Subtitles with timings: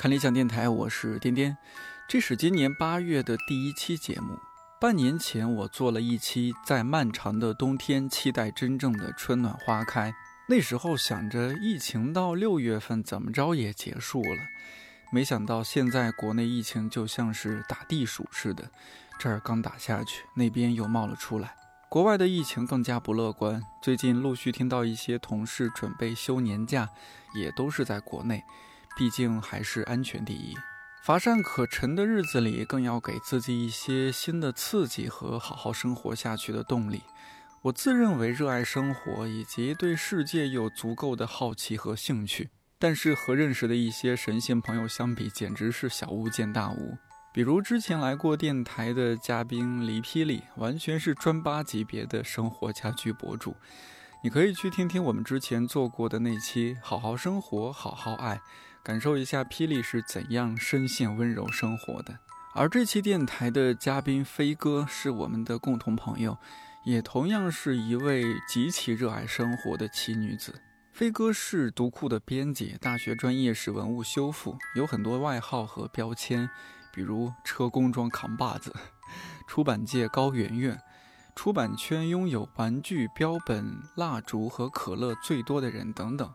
[0.00, 1.54] 看理想电台，我是颠颠，
[2.08, 4.38] 这是今年八月的第一期节目。
[4.80, 10.14] 半年前，我做了一期在漫长的冬天期待真正的春暖花开。
[10.48, 14.38] 那时候想着疫情到六月份怎么着也结束了，
[15.12, 18.70] 没想到现在国内疫情就像是打地鼠似的，
[19.18, 21.54] 这儿刚打下去，那边又冒了出来。
[21.90, 26.88] 国外的疫情更加不乐观，最近陆续听到一些同事准备休年假，
[27.34, 28.42] 也都是在国内。
[29.00, 30.54] 毕竟还是安全第一。
[31.02, 37.00] 乏善可陈的日子里，更要给自己一些新的刺激和好好生活下去的动力。
[37.62, 42.50] 我自认为热爱生活，以及对世界有足够的好奇和兴趣。
[42.78, 46.98] 但是和认识的一些神仙朋友相比，简直是小巫见大巫。
[47.32, 53.56] 比如之前来过电台的嘉宾黎霹雳，完全是专八级别的生活家居博主。
[54.22, 58.36] 你可以去听听我们之前做过的那期《好好生活，好好爱》。
[58.82, 62.18] 感受一下霹雳是怎样深陷温柔生活的。
[62.54, 66.36] 而这期电台的嘉宾飞哥是我们的共同朋友，
[66.84, 70.60] 也同样是一位极其热爱生活的奇女子。
[70.92, 76.50] 飞哥是读库的编辑，大学专业是文物修复，有很多外号和标签，
[76.92, 78.74] 比如车工装扛把子、
[79.46, 80.80] 出版界高圆圆、
[81.36, 86.30] 出版圈拥有玩具、标本、蜡烛和可乐最多的人等等。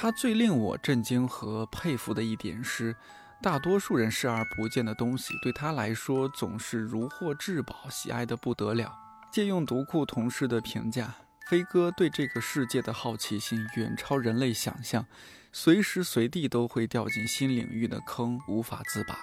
[0.00, 2.94] 他最令我震惊和佩服的一点是，
[3.42, 8.96] 大多数人视而不见的东西，对他来说总是如获至宝，喜爱的不得了。
[9.32, 11.12] 借用读库同事的评价，
[11.48, 15.04] 飞哥对这个世界的好奇心远超人类想象，
[15.52, 19.18] 随时随地都会掉进新领域的坑，无法自拔。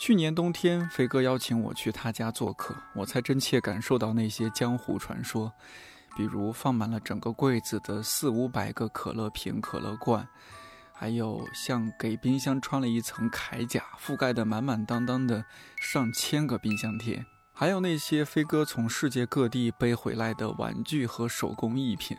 [0.00, 5.52] 去年冬天，飞哥邀请我去他家做客，我才真切感受到那些江湖传说。
[6.18, 10.26] 比如放满了整个柜子的四五百个可乐瓶、可乐罐，
[10.92, 15.44] 还有像给冰箱穿了一层铠甲、覆盖的满满当当的
[15.80, 22.16] 上千个冰箱贴，还有那些飞哥从世界各地背回来的玩具和手工艺品。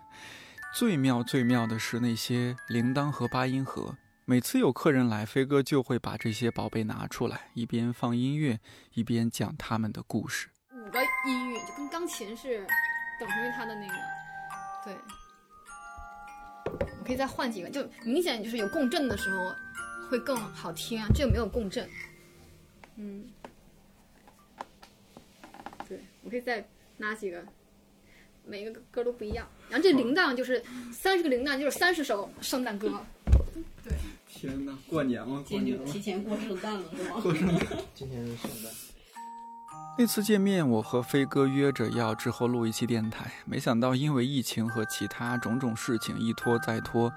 [0.73, 8.61] 最妙最妙的是那些铃铛和八音盒，每次有客人来，飞哥就会把这些宝贝拿出来，一边放音乐，
[8.93, 10.47] 一边讲他们的故事。
[10.71, 12.65] 五个音域就跟钢琴是。
[13.19, 13.93] 等于他的那个，
[14.85, 14.93] 对，
[16.99, 19.53] 我可以再换几个，就明显就是有共振的时候
[20.09, 21.07] 会更好听啊。
[21.13, 21.89] 这个没有共振，
[22.95, 23.25] 嗯，
[25.87, 26.65] 对，我可以再
[26.97, 27.43] 拿几个，
[28.45, 29.45] 每个歌都不一样。
[29.69, 30.63] 然后这铃铛就是
[30.93, 32.89] 三十个铃铛，就是三十首圣诞歌。
[33.83, 33.93] 对，
[34.27, 37.19] 天哪，过年了，过年了提前过圣诞了，是吗？
[37.21, 38.71] 过圣诞，今天是圣诞。
[40.01, 47.11] 那次见面，我和飞哥约着要之后录一期电台，没想到因为疫情和其他种种事情一拖再拖，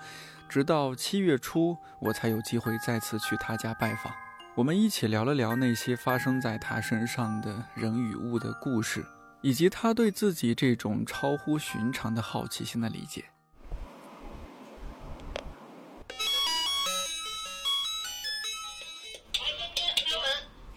[0.49, 4.13] 直到七月初我才有机会再次去他家拜访。
[4.57, 9.07] 我们一起聊了聊那些发生在他身上的人与物的故事，
[9.43, 13.27] 以及他对自己这种超乎寻常的好奇心的理解。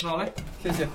[0.03, 0.87] 好嘞，谢谢。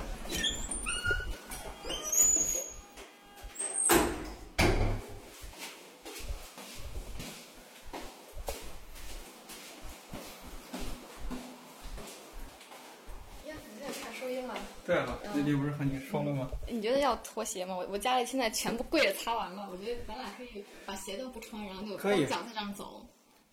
[15.43, 16.49] 对了，那天不是和你说了吗？
[16.67, 17.75] 你觉得要脱鞋吗？
[17.75, 23.05] 我我家里现在全部跪着擦完了，我觉得咱俩可以把鞋都不穿，然后就光脚在这样走。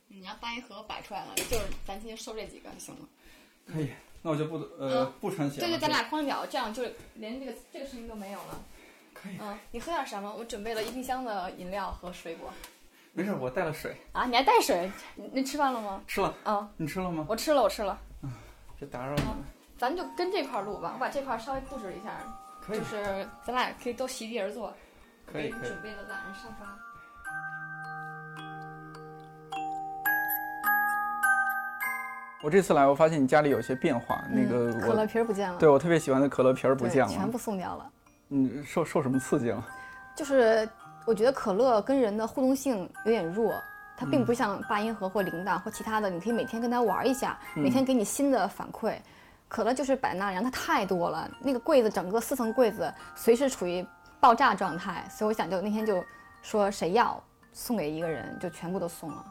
[0.09, 3.01] 你要大一盒摆出来了，就是咱今天收这几个就行了。
[3.67, 3.91] 可以，
[4.23, 5.61] 那我就不呃不穿鞋。
[5.61, 6.83] 对对，咱俩光脚，这样就
[7.15, 8.65] 连这个这个声音都没有了。
[9.13, 9.37] 可以。
[9.41, 10.35] 嗯，你喝点什么？
[10.35, 12.51] 我准备了一冰箱的饮料和水果。
[13.13, 13.97] 没事，我带了水。
[14.13, 14.91] 啊，你还带水？
[15.33, 16.03] 你吃饭了吗？
[16.07, 16.35] 吃了。
[16.45, 17.27] 嗯，你吃了吗？
[17.29, 18.01] 我吃了，我吃了。
[18.23, 18.33] 嗯，
[18.79, 19.37] 别打扰你了。
[19.79, 22.11] 咱就跟这块录吧，我把这块稍微布置一下，
[22.69, 24.75] 就是咱俩可以都席地而坐，
[25.25, 25.69] 可以可以。
[25.69, 26.67] 准备了懒人沙发。
[32.43, 35.59] 我这次来，我发现你家里有些变化，那个可乐瓶不见了。
[35.61, 37.91] 对我特别喜欢的可乐瓶不见了，全部送掉了。
[38.31, 39.65] 嗯，受受什么刺激了？
[40.17, 40.69] 就是
[41.05, 43.55] 我觉得可乐跟人的互动性有点弱，
[43.97, 48.97] 它并不像八音盒或铃铛或其他的，你可以每天跟它玩一下，每天给你新的反馈。
[49.49, 53.85] 可乐就是摆那，然后它太多了，那个柜子整个四层柜子随时处于
[54.21, 56.05] 爆炸状态，所以我想就那天就
[56.43, 57.23] 说谁要
[57.53, 59.25] 送给一个人，就全部都送了。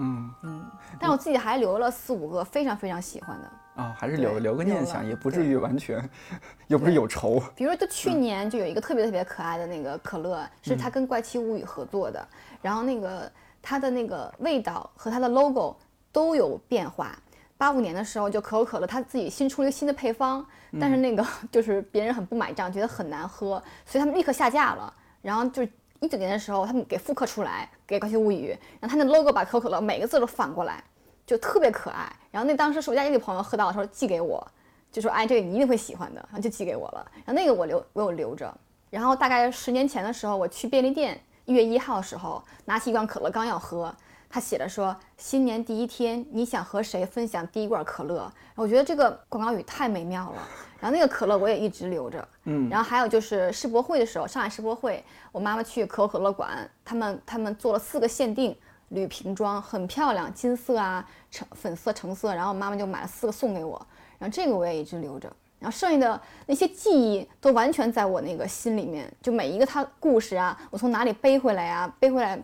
[0.00, 0.70] 嗯嗯，
[1.00, 6.08] 但我自己还留了四五个非常非常喜欢的啊，还是留留个念想，也不至于完全，
[6.68, 7.42] 又不是有仇。
[7.56, 12.28] 比如就去年就有一个特别特别可爱的那个可乐，是他跟怪奇物语合作的，
[12.62, 13.30] 然后那个
[13.60, 15.76] 它的那个味道和它的 logo
[16.12, 17.18] 都有变化。
[17.58, 20.46] 八五年的时候，就可口可乐它自己新出了一个新的配方，
[20.80, 24.94] 但是那个 就是别人很不买账，觉得很难喝，所以他们立刻下架了。
[25.20, 30.82] 然后就是一九年的时候，他们给复刻出来给《怪奇物语》，然后他那 logo 把可口可乐每个字都反过来，
[31.26, 32.10] 就特别可爱。
[32.30, 34.46] 然后那当时是我家一个朋友喝到的时候寄给我，
[34.92, 37.04] 就说哎这个你一定会喜欢的，然后就寄给我了。
[37.24, 38.56] 然后那个我留我有留着。
[38.88, 43.92] 然后大概十年前的时候，我去便利店一月一号的时候，拿起一罐可乐刚要喝。
[44.30, 50.48] 他写着说：“新年第一天，你想和谁分享第一罐可乐？”我觉得这个广告语太美妙了。
[50.80, 52.28] 然后那个可乐我也一直留着。
[52.44, 52.68] 嗯。
[52.68, 55.02] 然后还有就是世博会的时候，上海世博会，
[55.32, 58.54] 我妈妈去可口可乐馆，他们他们做了四个限定
[58.90, 62.34] 铝瓶装，很漂亮，金色啊、橙粉色、橙色。
[62.34, 63.80] 然后我妈妈就买了四个送给我。
[64.18, 65.32] 然后这个我也一直留着。
[65.58, 71.90] 然后剩下的那些记忆都完全在我那个心里面，就每一个它故事啊，我从哪里背回来呀？
[71.98, 72.38] 背回来。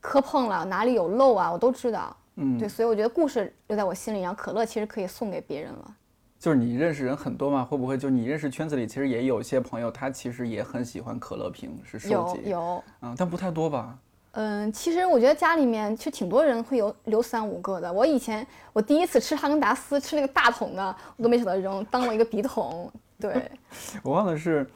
[0.00, 2.16] 磕碰了哪里有漏啊，我都知道。
[2.36, 5.94] 嗯，对，所以我觉得故事留在我心里，然后可乐其实可以送给别人了。
[6.38, 7.64] 就是你认识人很多嘛？
[7.64, 13.96] 会不会就你认识圈子里其实也有些朋友，他其实也很喜欢可乐瓶，是收集有有嗯，但不太多吧？
[14.32, 17.90] 嗯，其实我觉得家里面其实挺多人会有留三五个的。
[17.90, 22.92] 我以前我第一次吃哈根达斯，吃那个大桶的，我都没舍得扔，当了一个笔筒。
[23.18, 23.50] 对，
[24.04, 24.68] 我忘了是。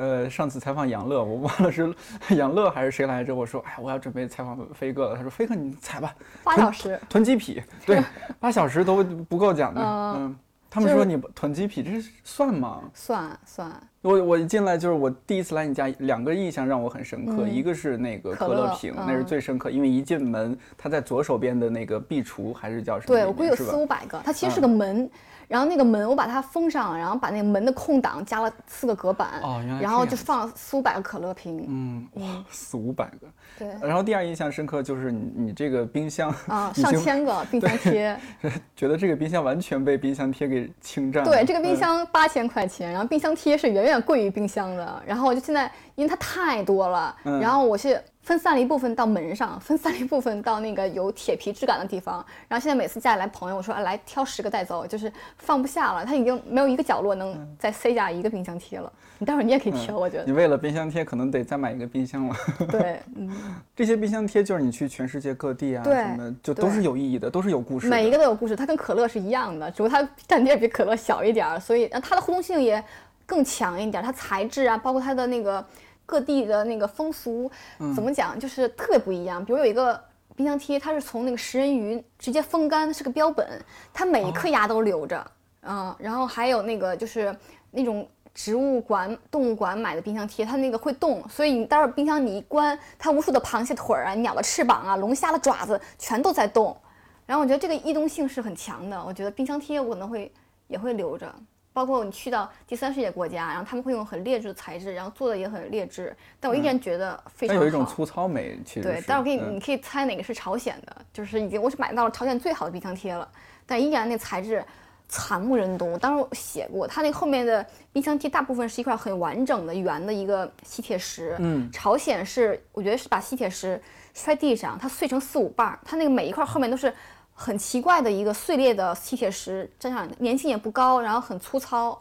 [0.00, 1.94] 呃，上次采访杨乐，我忘了是
[2.34, 3.34] 杨乐还是谁来着。
[3.34, 5.14] 我说，哎，我要准备采访飞哥了。
[5.16, 8.02] 他说，飞哥你采吧，八小时囤鸡皮，对，
[8.40, 9.80] 八小时都不够讲的。
[9.82, 10.34] 嗯，
[10.70, 12.80] 他们说你囤鸡皮，这是算吗？
[12.94, 13.70] 算算。
[14.00, 23.14] 我我一进来就是我第一次来你家，两个印象让我很深刻，一个是那个可乐瓶，那是最深刻，因为一进门，它在左手边的那个壁橱还是叫什么？
[23.14, 25.10] 对，我估计有四五百个，它其实是个门。
[25.50, 33.26] 然后那个门我把它封上，然后把那个门的空档加了四个隔板，哦，原来然后就放四五百个可乐瓶，嗯，哇，四五百个，
[33.58, 33.68] 对。
[33.82, 38.16] 然后第二印象深刻就是你你这个冰箱啊， 上千个 冰箱贴，
[38.76, 41.28] 觉得这个冰箱完全被冰箱贴给侵占了。
[41.28, 45.02] 对，这个冰箱八千块钱，然后冰箱贴是远远贵于冰箱的。
[45.04, 48.00] 然后我就现在因为它太多了，然后我是。
[48.30, 52.24] 分散了一部分到门上， 分散了一部分到那个有铁皮质感的地方。
[52.46, 58.92] 然后现在每次家里来朋友，我说来挑十个带走，就是放不下了，它已经没有一个角落能再塞下一个冰箱贴了。
[59.18, 60.24] 你待会儿你也可以挑，我觉得。
[60.26, 62.36] 你为了冰箱贴，可能得再买一个冰箱了。
[62.70, 63.28] 对， 嗯。
[63.74, 67.88] 这些冰箱贴就是你去全世界各地啊，什么就都是有意义的，都是有故事。
[67.88, 72.80] 每一个都有故事，它跟可乐是一样的，只不过它占地比可乐小一点，所以它的互动性也
[73.26, 74.00] 更强一点。
[74.00, 75.66] 它材质啊，包括它的那个。
[76.10, 77.48] 各地的那个风俗
[77.94, 79.44] 怎么讲，就是特别不一样。
[79.44, 80.02] 比如有一个
[80.34, 83.46] 冰箱贴，它是从那个食人鱼直接风干，是个标本，
[83.92, 85.24] 它每一颗牙都留着。
[85.62, 87.32] 嗯，然后还有那个就是
[87.70, 96.76] 那种植物馆、动物馆买的冰箱贴，它那个会动，所以你待会儿冰箱你一关，它无数的螃蟹腿儿啊、鸟的翅膀啊、龙虾的爪子全都在动。
[97.24, 100.32] 然后我觉得这个易动性是很强的，我觉得冰箱贴我可能会
[100.66, 101.32] 也会留着。
[101.80, 107.62] 包括你去到第三世界国家，然后他们会用很劣质的材质，然后做的也很劣质，但我依然觉得非常好。
[107.62, 109.00] 有一种粗糙美，其实对。
[109.00, 113.26] 待会儿给你，你可以猜哪个是朝鲜的，就是已经我是买到了朝鲜最好的冰箱贴了，
[113.64, 114.62] 但依然那材质
[115.08, 115.90] 惨不忍睹。
[115.90, 121.34] 我当时我写过，它那后面的冰箱贴大部分是一块很完整的圆的一个吸铁石。
[121.38, 121.70] 嗯。
[121.72, 123.80] 朝鲜是我觉得是把吸铁石
[124.12, 126.92] 摔地上，它碎成四五瓣儿，它那个每一块后面都是。
[127.40, 131.98] 很奇怪的一个碎裂的吸铁石，沾上粘性也不高，然后很粗糙，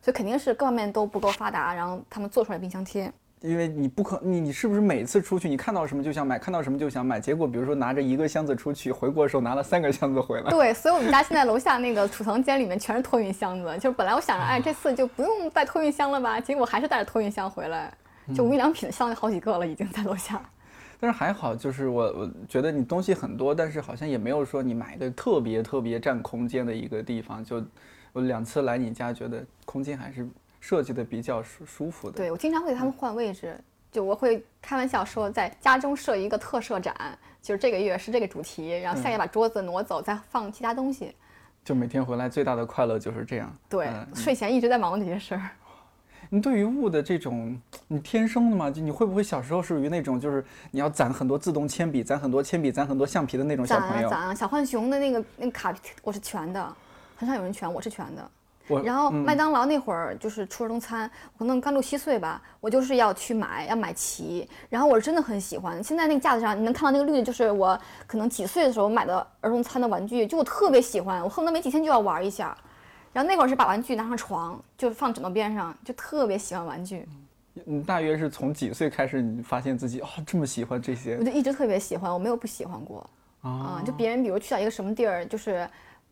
[0.00, 3.12] 所以肯定是各方面都不够发达，然后他们做出来冰箱贴。
[3.40, 10.50] 因为你不可，你你是不是每次出去你看到什么就想买，看到什么就想买，结果比如说拿着一个箱子出去，回国的时候拿了三个箱子回来。
[10.50, 17.92] 对，所以我们家现在楼下那个储藏间里面全是托运箱子，就是本来我想着，哎，这次就不用带托运箱了吧，结果还是带着托运箱回来，
[18.36, 20.40] 就无印良品的箱子好几个了，已经在楼下。
[20.98, 27.44] 但是还好，就是我我觉得你东西很多，但是好像也没有说你买的特别特别占空间的一个地方。
[27.44, 27.62] 就
[28.12, 30.26] 我两次来你家，觉得空间还是
[30.60, 32.16] 设计的比较舒舒服的。
[32.16, 33.58] 对我经常会给他们换位置，
[33.92, 36.94] 就我会开玩笑说，在家中设一个特设展，
[37.42, 41.14] 就是这个月是这个主题，然后下月把桌子挪走，再放其他东西。
[41.62, 43.54] 就每天回来最大的快乐就是这样。
[43.68, 45.50] 对，睡前一直在忙这些事儿。
[46.30, 48.70] 你对于物的这种，你天生的吗？
[48.70, 54.08] 就你会不会小时候属于那种，就是你要攒很多自动铅笔，攒很多铅笔，攒很多橡皮的那种小朋友？
[54.08, 56.74] 攒啊，小浣熊的那个那个卡，我是全的，
[57.16, 58.30] 很少有人全，我是全的。
[58.82, 64.48] 然后麦当劳那会儿就是出儿童餐，可能刚六七岁吧，我就是要去买，要买齐。
[64.68, 65.80] 然后我是真的很喜欢。
[65.84, 67.78] 现在那个架子上你能看到那个绿的，就是我
[68.08, 72.58] 可能几岁的时候买的儿童餐的玩具，就我特别喜欢，我恨不得没几天就要玩一下。
[73.16, 77.08] 然后那会儿是把玩具拿上床，就放枕头边上，就特别喜欢玩具。
[77.64, 81.16] 你，大约是从几岁开始，你发现自己哦这么喜欢这些？
[81.16, 83.08] 我就一直特别喜欢，我没有不喜欢过
[83.40, 83.82] 啊。
[83.86, 85.66] 就别人比如去到一个什么地儿，就是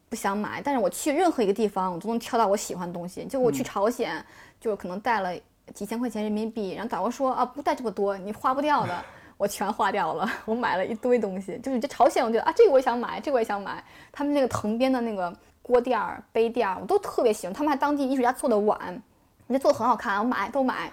[0.08, 3.26] 不想买，但是我去任何一个地方，我都能挑到我喜欢的东西。
[3.26, 4.25] 就我去朝鲜，
[4.58, 5.30] 就可能带了
[5.75, 9.04] 几千块钱人民币，然后导游说啊，不带这么多，你花不掉的，
[9.37, 10.26] 我全花掉了。
[10.46, 13.84] 我买了一堆东西，就是这朝鲜，我觉得啊，这个我也想买，这个我也想买。
[14.11, 15.30] 他们那个藤编的那个
[15.64, 17.54] 锅垫儿、杯垫儿，我都特别喜欢。
[17.54, 18.78] 他们还当地艺术家做的碗，
[19.47, 20.92] 人家做的很好看，我买都买。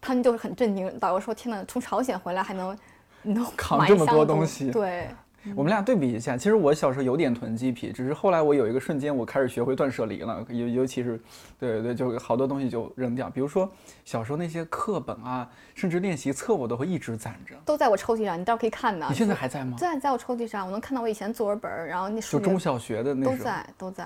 [0.00, 2.76] 他们就是很震惊，导游说：“天呐，从朝鲜回来还能
[3.22, 5.08] 能扛这么多东西。”对。
[5.56, 10.44] 我们俩对比一下，其实我小时候有点囤积癖，只是后来我有一个瞬间，我开始学会断舍离了。
[10.48, 11.20] 尤尤其是，
[11.58, 13.28] 对对，就好多东西就扔掉。
[13.28, 13.70] 比如说
[14.04, 18.38] 小时候那些课本啊，甚至练习册，我都会一直攒着，都在我抽屉上。
[18.38, 19.04] 你到时候可以看的。
[19.08, 19.76] 你现在还在吗？
[19.76, 22.38] 在，在我抽屉上，我能看到我以前作文本儿，然后那书。
[22.38, 24.04] 就中小学的那都在都在，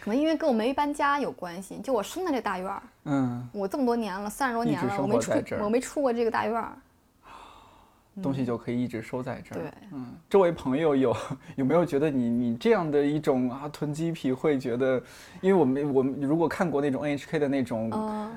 [0.00, 1.78] 可能因为跟我没搬家有关系。
[1.78, 6.72] 就我生在这大院儿，嗯，我这么多年了，三十多年了，我没出我没出过这个大院儿。
[8.22, 9.62] 东西就可以一直收在这儿。
[9.62, 11.16] 对，嗯，周围朋友有
[11.56, 15.02] 有没有觉得你你这样的一种啊囤积癖会觉得？
[15.40, 17.90] 因为我们我们如果看过那种 NHK 的那种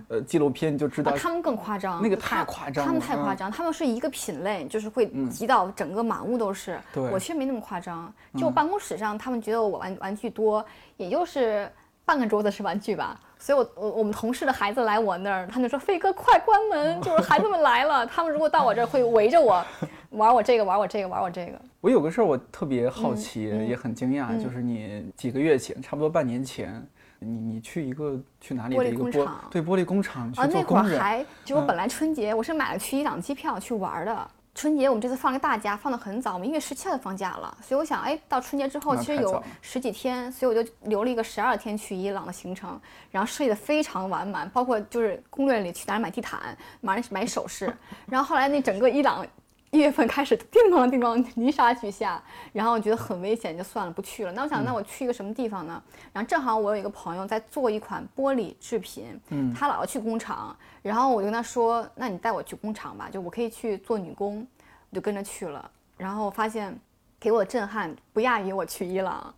[0.07, 6.79] 呃纪录片，就知道他们更夸张，那个太夸张，他们太夸张，他们是一个品类，就是会挤到整个满屋都是。
[6.93, 10.63] 对，我其实没那么夸张，就办公室上他们觉得我玩玩具多，
[10.97, 11.69] 也就是
[12.11, 13.17] 半个桌子是玩具吧。
[13.39, 16.99] 所以，我我我们同事的孩子来我那儿，他们说：“飞哥，快关门！
[17.01, 18.05] 就是孩子们来了。
[18.05, 19.65] 他们如果到我这儿，会围着我，
[20.09, 26.85] 玩我这个，玩我这个，玩我这个。”我有个事儿，我特别好奇，也很惊讶，就是你几个月前，差不多半年前，
[27.19, 30.99] 你你去一个去哪里的一个玻对玻璃工厂去做工人。
[30.99, 34.27] 还就我本来春节我是买了去伊朗机票去玩的。
[34.53, 42.79] 春节我们这次放了个大假，放的很早，我们一月十七号就放假了，所以我想，哎，到春节之后其实有十几天，所以我就留了一个十二天去伊朗的行程，
[43.09, 47.73] 然后设计的非常完满，包括就是攻略里去哪儿买地毯，买买首饰，
[48.07, 49.25] 然后后来那整个伊朗。
[49.71, 54.31] 一月份开始叮当叮当泥沙俱下，然后我觉得很危险，就算了不去了。
[54.33, 55.81] 那我想，那我去一个什么地方呢？
[56.11, 64.45] 然后正好我有一个朋友在做一款玻璃制品，嗯，他老要去工厂，然后我就跟他说，那你带我去工厂吧，就我可以去做女工，
[64.89, 65.71] 我就跟着去了。
[65.97, 66.77] 然后发现
[67.17, 69.33] 给我的震撼不亚于我去伊朗，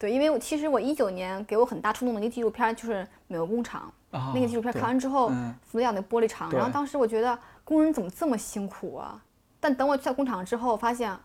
[0.00, 5.30] 对，因为我其实我一九年给我很大触动的一个纪录片就是美国工厂，那个纪录片看完之后，
[5.62, 9.22] 福特那玻璃厂，然后当时我觉得工人怎么这么辛苦啊？
[9.60, 11.16] 但等我去到工厂之后，发现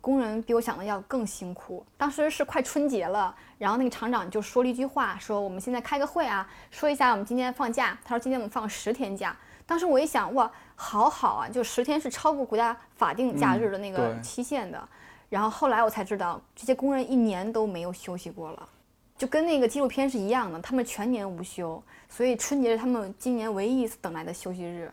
[0.00, 1.84] 工人比我想的要更辛苦。
[1.96, 7.98] 当时是快春节了，然后那个厂长就说了一句话，说我们现在开个会啊，说一下我们今天放假。
[8.04, 9.36] 他说今天我们放十天假。
[9.66, 14.88] 当时我一想，哇，好好啊，就十天是超过国家法定假日的那个期限的。
[15.28, 18.68] 然后后来我才知道，这些工人一年都没有休息过了，
[19.16, 24.92] 就跟那个纪录片是一样的，他们全年无休，所以春节是他们今年唯一一次等来的休息日。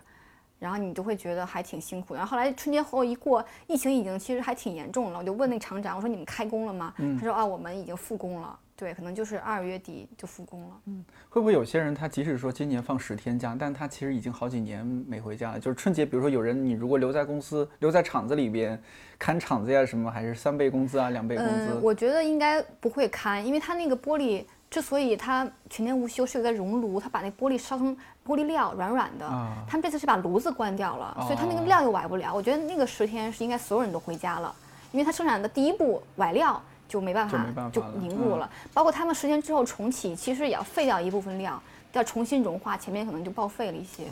[0.60, 2.14] 然后你就会觉得还挺辛苦。
[2.14, 5.20] 然后后来春节后一过，疫情已经其实还挺严重了。
[5.20, 6.94] 我就问那厂长，我说你们开工了吗？
[6.98, 8.60] 他说啊，我们已经复工了。
[8.76, 10.80] 对，可能就是二月底就复工了。
[10.86, 15.60] 嗯，会不会有些人他即使说今年放十天假，但他其实已经好几年没回家了？
[15.60, 18.80] 就是春节，比如说有人你如果留在公司、留在厂子里边
[19.18, 21.80] 看厂子呀什么，还是三倍工资啊、两倍工资？
[21.82, 24.46] 我觉得应该不会看，因为他那个玻璃。
[24.70, 27.96] 之所以他全年无休，是有在熔炉，他把那玻璃烧成
[28.28, 29.26] 玻璃料，软软的。
[29.66, 32.34] 他们这次是把炉子关掉了，所以他那个料又崴不了。
[32.34, 34.54] 我觉得那个十天是应该所有人都回家了，
[34.92, 37.40] 因为他生产的第一步崴料就没办法
[37.72, 38.50] 就凝固了。
[38.74, 41.62] 包括他们十天之后重启，其实也要废掉一部分料，
[41.94, 44.04] 要重新融化，前面可能就报废了一些。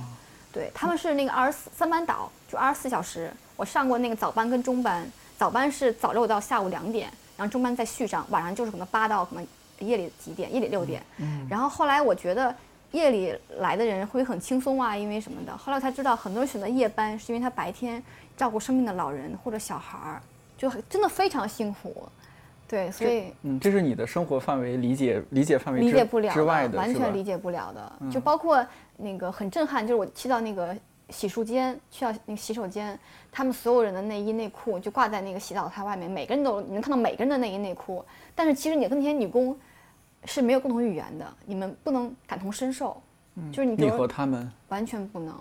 [0.53, 3.29] 对他们是那个二十四三班倒，就二十四小时。
[3.57, 5.05] 我上过那个早班跟中班，
[5.38, 9.45] 早班是早六到下午两点，然后中班再续上，晚上就是可能八到可能。
[9.79, 10.53] 夜里几点？
[10.53, 11.01] 夜里六点。
[11.17, 11.46] 嗯。
[11.50, 12.53] 然后后来我觉得
[12.91, 15.55] 夜里来的人会很轻松啊，因为什么的。
[15.58, 18.01] 后来我才知道，很多人选择夜班是因为他白天
[18.38, 20.22] 照顾生病的老人或者小孩儿，
[20.58, 22.08] 就真的非常辛苦。
[22.67, 28.10] 对，所以嗯，这是你的生活范围理解理解范围理解不了之外的，完全理解不了的。
[28.10, 28.65] 就包括
[28.98, 30.75] 那个很震撼，就是我去到那个
[31.09, 32.97] 洗漱间，去到那个洗手间，
[33.31, 38.03] 他们所有人的内衣内裤就挂在那个洗澡台外面，每个人都你能看到每个人的内衣内裤。
[38.33, 39.57] 但是其实你跟那些女工
[40.25, 43.00] 是没有共同语言的，你们不能感同身受，
[43.51, 45.35] 就是你你和他们完全不能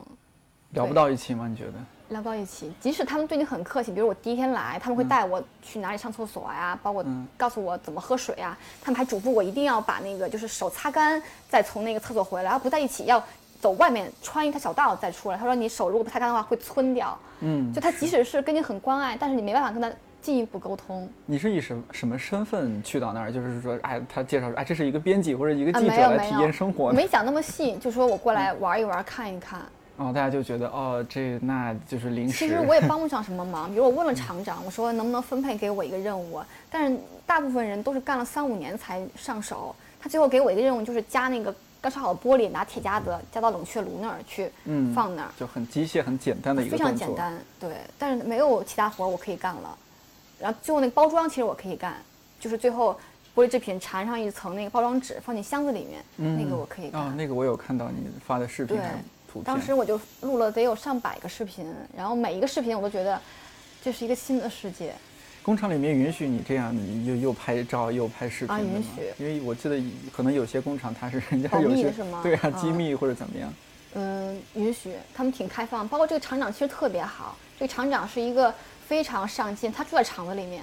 [0.70, 1.48] 聊不到一起吗？
[1.48, 1.72] 你觉得
[2.10, 2.70] 聊不到一起？
[2.78, 7.02] 即使他们对你很客气，比如我第一天来，他们会带我去哪里上厕所呀，包括
[7.38, 13.22] 告诉我怎么喝水啊，他们还嘱咐我一定要把那个就是手擦干，再从那个厕所回来，要不在一起要
[13.64, 15.38] 走外面穿一条小道再出来。
[15.38, 17.18] 他说你手如果不太干的话会皴掉。
[17.40, 19.90] 嗯，就他即使是跟你很关爱，但是你没办法跟他。
[20.24, 23.30] 进一步沟通，你是以什什么身份去到那儿？
[23.30, 26.90] 就是说，哎，他介绍说，哎，这是一个编辑或者一个记者来体验生活。
[26.92, 29.60] 没讲那么细，就说我过来玩一玩，看一看。
[29.98, 32.38] 然后大家就觉得哦，这那就是临时。
[32.38, 36.40] 其实我也帮不上什么忙，比如我问了厂长，我说能不能分配给我一个任务，
[36.70, 39.76] 但是大部分人都是干了三五年才上手。
[40.00, 41.54] 他最后给我一个任务，就是加那个
[41.84, 46.82] 刚烧好的玻璃，拿铁夹子夹到冷却炉那儿去，嗯放那儿，就很机械、很简单的一个非。
[46.82, 47.76] 常简单，对。
[47.98, 49.76] 但是没有其他活儿我可以干了。
[50.40, 51.96] 然后最后那个包装其实我可以干，
[52.40, 52.98] 就是最后
[53.36, 57.02] 玻璃制品缠上一层那个包装纸，放进箱子里面，嗯那个我可以干。
[57.02, 59.42] 啊、那个我有看到你发的视频对。
[59.44, 63.20] 当时我就录了得有上百个视频，然后每一个视频我都觉得
[63.82, 64.94] 这是一个新的世界。
[65.44, 68.88] 工厂里面允许你这样，你又又拍照又拍视频吗允许
[69.22, 69.78] 因为我记得
[70.10, 71.92] 可能有些工厂它是人家保有些
[72.24, 73.52] 对啊，啊机密或者怎么样。
[73.92, 77.36] 嗯，允许他们挺开放，包括这个厂长其实特别好。
[77.58, 78.52] 这个厂长是一个
[78.86, 80.62] 非常上进，他住在厂子里面，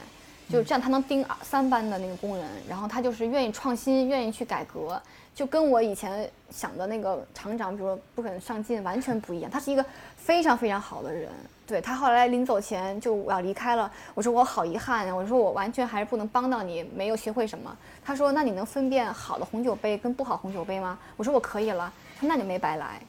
[0.50, 5.00] 就这样他能盯三班的那个工人，然后他就是愿意创新，愿意去改革，
[5.34, 9.50] 就跟我以前想的那个厂长，比如说不肯上进，完全不一样。
[9.50, 9.86] 他是一个
[10.18, 11.30] 非常非常好的人。
[11.66, 17.76] 对他后来临走前就我要离开了，我说我好遗憾啊，我说我完全还是不能帮到你，没有学会什么。
[18.04, 21.00] 他说那你能分辨好的红酒杯跟不好红酒杯吗？
[21.16, 21.92] 我说我可以了。
[22.16, 23.02] 他说那你没白来。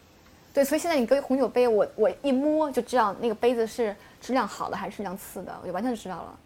[0.55, 6.39] 对，所以现在你搁红酒杯，我我一摸就知道那个杯子是质量好的还是质量次的，我就完全知道了。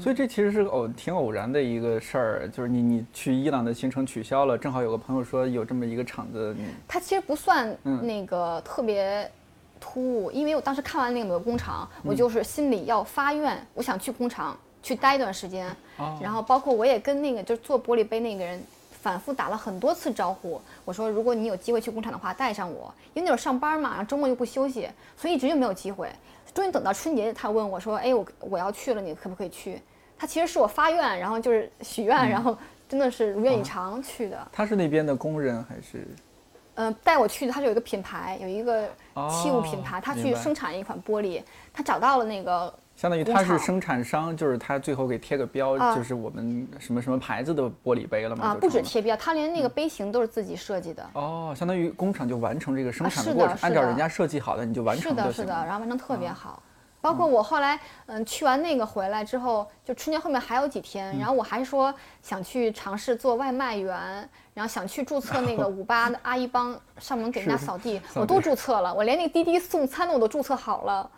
[0.00, 8.06] 所以这其实是个偶挺偶然的一个事儿，就是你你去伊朗的行程取消了，正好有个朋友说有这么一个厂子，你它其实不算嗯。
[8.06, 9.28] 那个特别
[9.80, 16.16] 突兀，因为我当时看完那个工厂，我就是心里要发愿，我想去工厂去待一段时间，哦。
[16.22, 26.08] 然后包括我也跟那个就是做玻璃杯那个人反复打了很多次招呼，我说如果你有机会去工厂的话，带上我，因为那会儿上班嘛，然后周末又不休息，所以一直就没有机会。
[26.54, 29.80] 终于等到春节，他问我说：“哎，我我要去了，你可不可以去？”
[30.18, 32.56] 他其实是我发愿，然后就是许愿，然后
[32.88, 34.48] 真的是如愿以偿去的。
[34.52, 36.06] 他是那边的工人还是？
[36.74, 38.86] 呃，带我去的，他是有一个品牌，有一个
[39.30, 48.46] 器物品牌，他去生产一款玻璃，他找到了那个相当于工厂他是生产商，就是他最后给贴个标，啊就是我们什么什么牌子的玻璃杯了嘛？
[48.46, 51.04] 啊，不止贴标，他连那个杯型都是自己设计的。
[51.14, 55.52] 哦，相当于工厂就完成这个生产过程，按照人家设计好的你就完成是的，是的。
[55.52, 56.62] 然后完成特别啊好。
[57.00, 63.98] 包括我后来，嗯，去完那个回来之后，就春节后面还有几嗯天，然后我还说想去尝试做外卖员，
[64.54, 71.10] 然后想去注册那个 五八的阿姨帮上门给人家扫地，我都注册了，我连那个滴滴送餐的我都注册好了。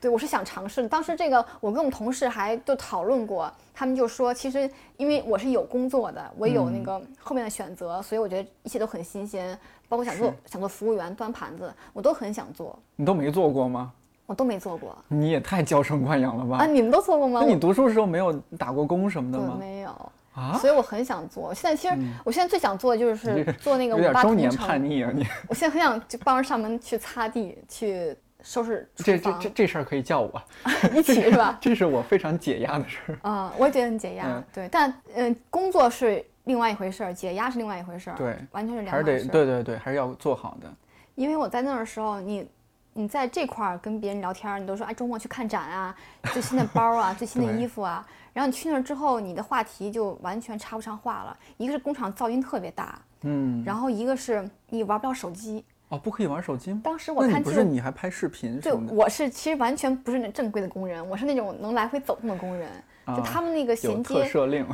[0.00, 0.88] 对，我是想尝试的。
[0.88, 13.92] 当时这个，我跟我们同事还都讨论过，他们就说，其实因为我是有工作的，我有嗯那个后面的选择，所以我觉得一切都很新鲜，包括想做想做服务员、端盘子，我都很想做，你都没做过吗？
[14.26, 14.96] 我都没做过。
[15.06, 16.58] 你也太娇生惯养了吧？
[16.58, 17.40] 啊，你们都做过吗？
[17.44, 19.56] 那你读书的时候没有打过工什么的吗？
[19.56, 21.54] 没有，啊，所以我很想做。
[21.54, 24.90] 现在其实，我现在最想做的就是做那个有五八同点中年叛城。
[24.90, 25.12] 逆啊！
[25.14, 30.40] 你我现在很想就帮着上门去擦地，去收拾这这这，这事儿可以叫我，
[30.94, 31.58] 一起是吧？
[31.60, 33.18] 这是我非常解压的事儿。
[33.28, 34.24] 啊、我也觉得很解压。
[34.28, 38.16] 嗯对，但嗯、呃工作是另外一回事儿，解压是另外一回事儿。
[38.16, 39.18] 对完全是两还是得。
[39.26, 40.72] 对对对，还是要做好的。
[41.16, 42.48] 因为我在那儿的时候，你
[42.92, 45.92] 你在这块儿跟别人聊天儿，你都说哎周末去看展啊，
[46.32, 48.06] 最新的包啊，最新的 衣服啊。
[48.32, 51.36] 然后你去那儿之后，你的话题就完全插不上话了。
[51.56, 55.64] 一个是工厂噪音特别大，嗯，然后一个是你玩不了手机。
[55.88, 56.80] 哦，不可以玩手机吗？
[56.82, 58.94] 当时我看不是你还拍视频对什么的？
[58.94, 62.68] 我是其实完全不是那正规的工人，我是那种能来回走动的工人。
[63.06, 64.66] 就啊他们那个衔接特赦令，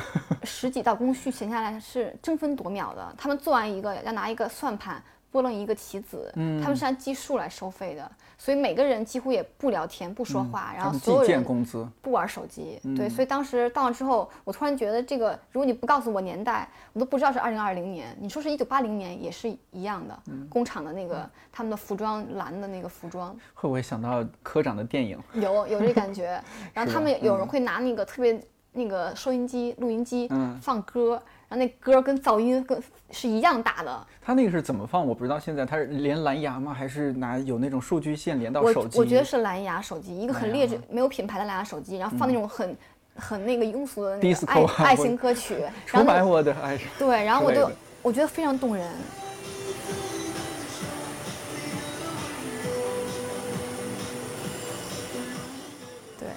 [0.42, 3.14] 十几道工序闲下来是争分夺秒的。
[3.18, 11.88] 他们做完一个要拿一个算盘拨弄一个棋子，嗯他们是按计数来收费的，所以每个人几乎也不聊天不说话，然后所有人工资。
[12.03, 12.79] 不玩手机。
[12.85, 18.14] 嗯对，所以当时到了之后，我突然觉得这个，如果你不告诉我年代，我都不知道是二零二零年。
[18.21, 23.35] 你说是一九八零年也是一样的，嗯工厂的那个他们的服装蓝的那个服装。
[23.55, 25.18] 会不会想到科长的电影？
[25.33, 26.38] 有有这感觉。
[26.75, 28.38] 然后他们有人嗯会拿那个特别
[28.73, 34.07] 那个收音机、录音机嗯放歌，然后那歌跟噪音跟是一样大的。
[34.25, 35.07] 他那个是怎么放？
[35.07, 35.38] 我不知道。
[35.38, 36.73] 现在他是连蓝牙吗？
[36.73, 38.99] 还是拿有那种数据线连到手机？
[38.99, 42.75] 我觉得是蓝牙手机，一个很劣质、没有品牌的蓝牙手机，然后放那种很。
[43.15, 46.79] 很那个庸俗的那个 Disco 爱啊爱情歌曲， 然出后那卖我的爱。
[46.99, 48.91] 对，然后我就我觉得非常动人。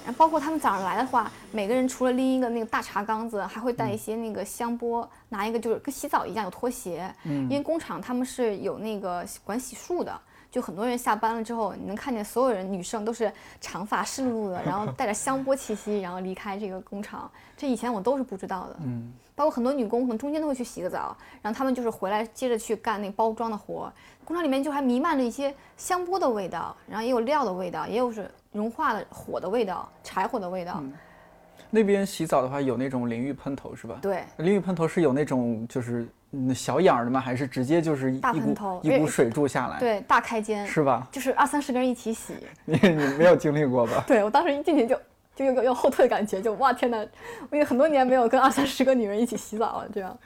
[0.05, 10.15] 然后包括他们早上来的话，每个人除了拎一个那个大茶缸子，还会带一些那个香波，拿一个就是跟洗澡一样有拖鞋，因为工厂他们是有那个管洗漱的。
[10.55, 17.29] 就很多人下班了之后，你能看见所有人女生都是长发湿漉漉的，然后带着香波气息，然后离开这个工厂。
[17.57, 18.77] 这以前我都是不知道的。
[18.79, 23.91] 嗯，包括很多女工可能中间都会去洗个澡，然后她们就是回来接着去干那包装的活。
[24.23, 30.81] 工厂里面就还弥漫着一些香波的味道，然后也有料的味道，也有是融化的火的味道、柴火的味道。
[31.69, 33.99] 那边洗澡的话有那种淋浴喷头是吧？
[34.01, 36.07] 对，淋浴喷头是有那种就是嗯
[36.53, 37.19] 小眼儿的吗？
[37.19, 41.07] 还是直接就是一股头一股水柱下来？，对，大开间，是吧？
[41.11, 42.33] 就是二三十个人一起洗。
[42.65, 44.03] 你你没有经历过吧？
[44.07, 44.99] 对我当时一进去就
[45.35, 46.97] 就有个有后退的感觉，就哇天哪！
[47.49, 50.17] 我已经很多年没有跟二三十个女人一起洗澡了，这样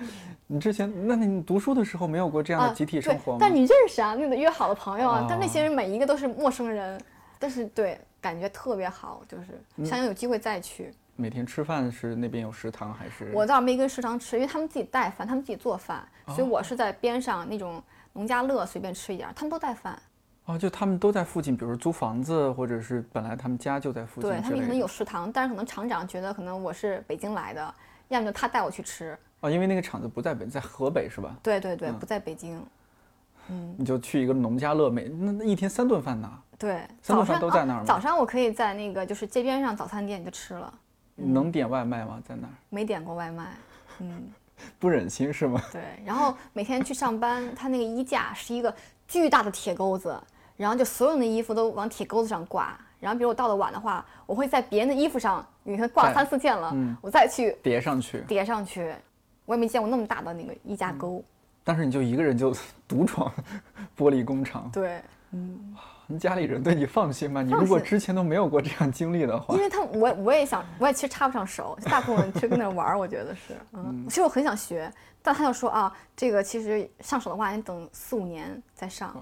[0.47, 3.37] 你之前那你读书的时候没有过这样的集体生活吗？
[3.37, 6.99] 啊但你认识啊，那个约好的朋友啊，哦但那些人每一个都是陌生人，
[7.37, 9.45] 但是对，感觉特别好，就是
[9.77, 10.91] 嗯想有机会再去。
[11.19, 13.29] 每天吃饭是那边有食堂还是？
[13.33, 20.01] 我倒没跟食堂吃，因为他们自己带饭，他们自己做饭，所以哦我是在边上那种农家乐随便吃一点儿，他们都带饭。
[20.45, 24.31] 哦，就他们都在附近，比如租房子，或者是本来他们家就在附近。
[24.31, 27.73] 对他们可能有食堂，但是可能厂长觉得可能我是北京来的，
[28.07, 29.17] 要么就他带我去吃。
[29.41, 31.35] 哦，因为那个厂子不在北，在河北是吧？
[31.43, 32.65] 对对对，嗯不在北京。
[33.51, 40.71] 嗯你就去一个农家乐，每那那一天三顿饭呢，对，三顿饭都在那儿吗啊早上我可以在那个就是街边上早餐店就吃了，
[41.21, 42.21] 能点外卖吗？
[42.27, 43.47] 在那儿没点过外卖。
[43.99, 44.23] 嗯，
[44.79, 45.61] 不忍心是吗？
[45.71, 45.81] 对。
[46.05, 48.73] 然后每天去上班，他那个衣架是一个
[49.07, 50.17] 巨大的铁钩子，
[50.57, 52.77] 然后就所有的衣服都往铁钩子上挂。
[52.99, 58.93] 然后比如我到的晚的话，我会在别人的衣服上，你看挂了三四件了，嗯我再去叠上去，叠上去。
[59.45, 61.23] 我也没见过那么大的那个衣架钩。
[61.63, 62.53] 但是你就一个人就
[62.87, 63.31] 独闯
[63.97, 65.01] 玻璃工厂，对，
[66.11, 67.43] 你家里人对你放心吗？
[67.43, 74.91] 你如果之前都没有过这样经历的话因，为他我我也想，我也其实插不上手，大部分去跟那玩儿，我觉得是，嗯，其实我很想学，
[75.21, 79.15] 但他就说啊，这个其实上手的话，你等四五年再上。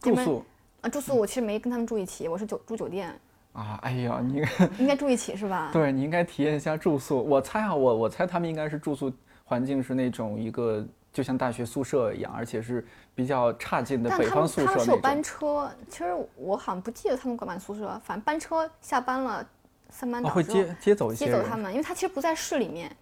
[0.00, 0.44] 住宿
[0.80, 3.12] 啊，住宿我其实没跟他们住一起，我是酒住酒店，
[3.52, 4.40] 啊，哎呀，你
[4.78, 5.70] 应该 住一起是吧？
[5.74, 7.20] 对你应该体验一下住宿。
[7.20, 15.22] 我猜啊，我我猜他们应该是住宿环境是那种一个就像大学宿舍一样，而且是比较差劲的北方宿他们是有班。
[15.22, 19.46] 车，其实我好像不记得他们管不管宿舍，反正班车下班了，
[19.90, 22.94] 三班哦，会接接走一些人接走他们，因为他其实不在市里面，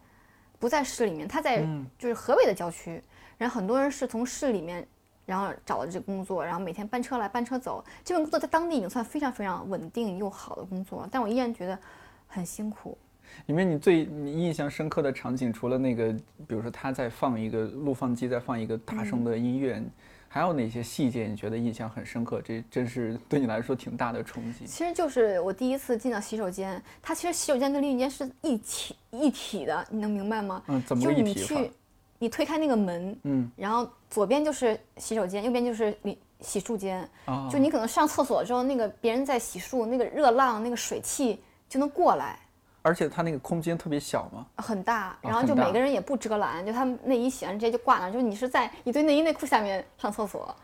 [0.58, 3.02] 不在市里面，他在嗯就是河北的郊区，
[3.36, 4.86] 然后很多人是从市里面，
[5.26, 11.78] 然后找了这工作，然后每天班车来班车走，这份工作在当地已经算非常非常稳定又好的工作了，但我依然觉得
[12.26, 12.96] 很辛苦。
[13.44, 16.12] 里面你最你印象深刻的场景，除了那个，
[16.46, 19.82] 比如说他在放一个录放机在放一个大声的音乐，
[20.28, 22.42] 还有哪些细节你觉得印象很深刻？
[22.42, 24.66] 这真是对你来说挺大的冲击。
[24.66, 30.62] 其实就是我第一次进到洗手间，它其实洗手间跟淋浴间是一体一体的，你能明白吗？
[30.66, 31.60] 嗯，怎么一体法？
[31.60, 31.70] 去，
[32.18, 37.08] 你推开那个门，嗯，然后左边就是洗手间，右边就是淋洗漱间。
[37.24, 42.38] 啊，就你可能上厕所之后，那个别人在洗漱，那个热浪、那个水汽就能过来，
[42.86, 45.18] 而且它那个空间特别小嘛，很大。
[45.20, 50.54] 然后就每个人也不遮拦，就他们内衣洗完直接就挂那儿，就是你是在一堆内衣内裤下面上厕所。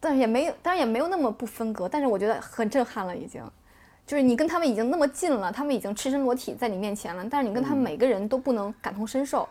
[0.00, 3.40] 但是也没有，但是也没有那么不分隔，但是我觉得很震撼了，已经。
[4.04, 9.48] 就是你跟他们已经那么近了，他们已经赤身裸体在你面前了，但是你跟他们每个人都不能感同身受，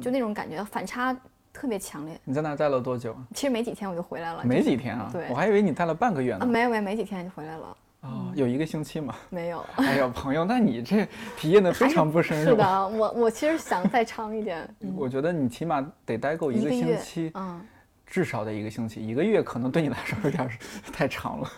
[0.00, 1.14] 就那种感觉反差
[1.52, 2.16] 特别强烈。
[2.22, 3.16] 你在那待了多久？
[3.34, 6.46] 其实没几天我就回来了，没几天啊，对我还以为你待了半个月啊，呢。
[6.46, 9.14] 没有没有没几天就回来了，啊，有一个星期吗。
[9.30, 9.64] 没有。
[9.76, 12.50] 哎呀，朋友，那你这体验的非常不深入。
[12.52, 17.60] 是的，我我其实想再长一点，我觉得你起码得待够一个星期，嗯，
[18.06, 20.48] 至少得一个星期，一个月可能对你来说有点
[20.92, 21.50] 太长了，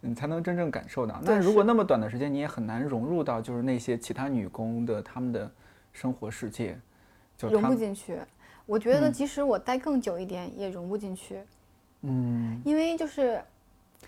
[0.00, 1.20] 你才能真正感受到。
[1.22, 5.50] 那如果那么短的时间，你也很难融入到就是那些其他女工的她们的
[5.92, 6.78] 生活世界，
[7.36, 8.18] 就融不进去。
[8.66, 11.40] 我觉得嗯即使我待更久一点，也融不进去，
[12.02, 13.42] 嗯，因为就是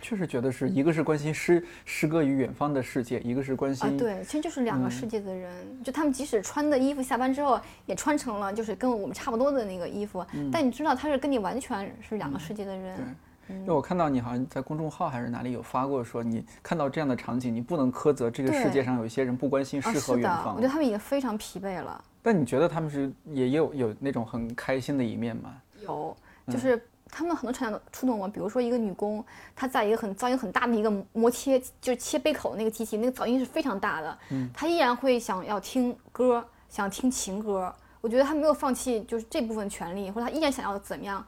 [0.00, 13.16] 确实觉得是一个是关心诗诗歌与远方的世界，一个是关啊，心对，其实就是两个嗯世界的人，就他们即使穿的衣服下班之后也穿成了就是跟我们差不多的那个衣服，嗯但你知道他是跟你完全是两个世界的人。
[13.46, 20.54] 因为我看到你好像在公众号还是哪里有发过，说你看到这样的场景，你不能苛责这个世界上有一些人不关心啊，诗和远方。
[20.54, 22.02] 我觉得他们已经非常疲惫了。
[22.22, 25.54] 但你觉得他们是也有有那种很开心的一面吗？
[25.82, 26.82] 有，嗯就是
[27.14, 28.26] 他们很多场景都触动我。
[28.26, 29.24] 比如说一个女工，
[29.54, 37.72] 她在一个很噪音很大的一个磨切，就是切杯口的那个机器，那个噪音是非常大的，嗯她依然会想要听歌，想听情歌。
[38.00, 41.24] 我觉得她没有放弃就是这部分权利，或者她依然想要怎么样，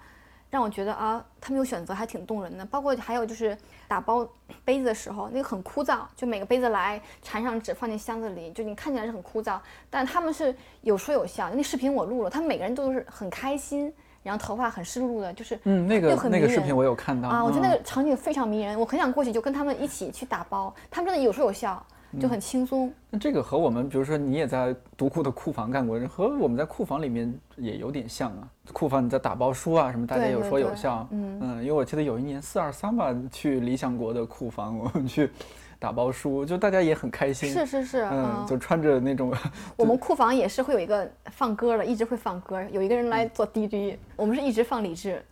[0.50, 2.64] 让我觉得啊，她没有选择还挺动人的。
[2.66, 3.56] 包括还有就是
[3.88, 4.28] 打包
[4.64, 11.48] 杯子的时候，那个很枯燥，就每个杯子来缠上纸放进箱子里，就你看起来是很枯燥，但他们是有说有笑。
[11.50, 13.90] 那视频我录了，他们每个人都是很开心，
[14.26, 21.80] 然后头发很湿漉漉的，就是嗯，那个那个视频我有看到啊，我觉得那嗯个场景非常迷人，我很想过去就跟他们一起去打包，他们真的有说有笑，
[22.20, 22.92] 就很轻松。
[23.08, 28.48] 那这个和我们，比如说你也在读库的库房干过，和我们在库房里面也有点像啊。
[28.72, 31.08] 库房你在打包书啊什么，大家有说有对对对笑。
[31.12, 35.30] 嗯因为我记得有一年四二三吧，去理想国的库房，我们去
[35.78, 37.50] 打包书，就大家也很开心。
[37.50, 39.32] 是是是，嗯，嗯，就穿着那种，
[39.76, 45.24] 我们库房也是会有一个放歌的，一直会放歌，有一个人嗯来做 DJ，我们是一直放李志，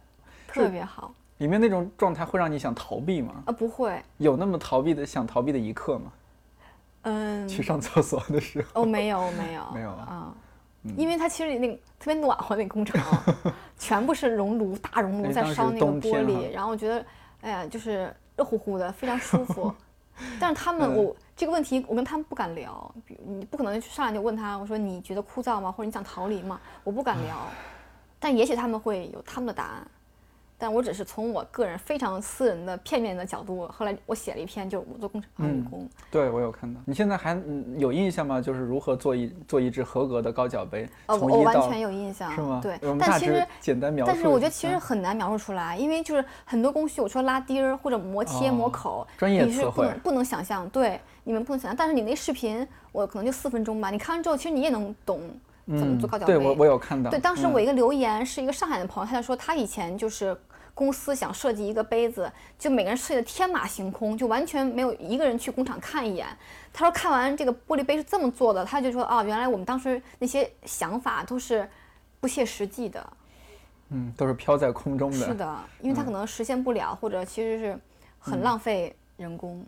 [0.46, 3.42] 特别好里面那种状态会让你想逃避吗？
[3.46, 6.12] 啊，不会，有那么逃避的想逃避的一刻吗？
[7.02, 8.82] 嗯，去上厕所的时候。
[8.82, 10.34] 哦，没有没有 没有啊啊，
[10.96, 13.02] 因为它其实那个特别暖和那个工厂，
[13.78, 17.04] 全部是熔炉大熔炉在烧那个玻璃，然后我觉得，
[17.40, 19.74] 哎呀，就是热乎乎的，非常舒服。
[20.40, 22.94] 但是他们，嗯我这个问题我跟他们不敢聊，
[23.26, 25.72] 你不可能上来就问他，我说你觉得枯燥吗？
[25.72, 26.60] 或者你想逃离吗？
[26.82, 27.36] 我不敢聊，
[28.18, 29.86] 但也许他们会有他们的答案。
[30.56, 36.80] 但我只是从我个人非常私人的片面的角度，后来我写了一篇，就是我做工厂女嗯工，对，我有看到。
[36.86, 38.40] 你现在还嗯有印象吗？
[38.40, 40.88] 就是如何做一做一只合格的高脚杯？
[41.06, 42.60] 呃，我我完全有印象，是吗？
[42.62, 44.12] 对但其实简单描述。
[44.12, 51.76] 但是我觉得其实嗯很难描述出来，因为就是很多工序，我说拉钉儿或者磨切、磨哦口，专业你是词汇不能不能想象，对，你们不能想象。
[51.76, 55.20] 但是你那视频，我可能就四分钟吧，你看完之后，其实你也能懂
[55.66, 56.32] 怎么做高脚杯。
[56.32, 57.10] 嗯对我我有看到。
[57.10, 60.36] 对，当时嗯我一个留言是一个上海的朋友，他就说他以前就是
[60.74, 66.26] 公司想设计一个杯子，就每个人设计的天马行空，就完全没有一个人去工厂看一眼。
[66.72, 71.68] 他说看完这个玻璃杯是这么做的，他就说啊，原来我们当时那些想法都是
[72.20, 73.12] 不切实际的。
[73.90, 75.26] 嗯，都是飘在空中的。
[75.26, 77.78] 是的，因为它可能实现不了，或者其实是
[78.18, 79.64] 很浪费人工。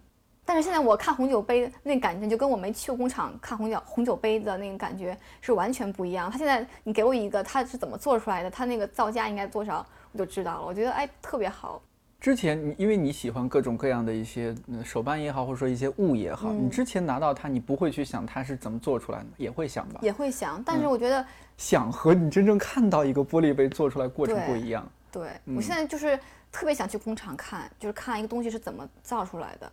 [0.47, 6.31] 但是现在我看红酒杯那感觉，就跟我没去过工厂看红酒红酒杯的那个感觉是完全不一样。
[6.31, 10.67] 它现在你给我一个它是怎么做出来的，它那个造价应该多少，我就知道了。
[10.67, 11.83] 我觉得哎特别好。
[12.19, 20.01] 之前你因为你喜欢各种各样的一些呃手办也好，或者说一些物也好，你嗯之前拿到它，你不会去想它是怎么做出来的，也会想吧？
[20.01, 21.25] 也会想，但嗯是我觉得、
[21.59, 24.89] 想和你真正看到一个玻璃杯做出来过程不一样。
[25.13, 26.19] 对、嗯我现在就是
[26.51, 29.71] 特别想去工厂看，就是看一个东西是怎么造出来的。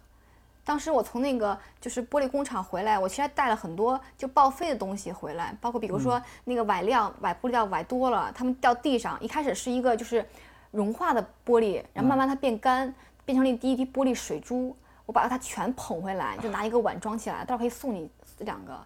[0.66, 10.26] 当时我从那个就是玻璃工厂回来，我其实还带了很多就报废的东西回来，包括比如说嗯那个崴料、崴玻璃料崴多了，它们掉地上，一开始是一个就是
[10.72, 12.94] 融化的玻璃，然后慢慢它变干，
[13.26, 18.80] 变成了一滴一滴玻璃水珠，我把它全捧回来，就拿一个碗装起来，到时候可以送你两个。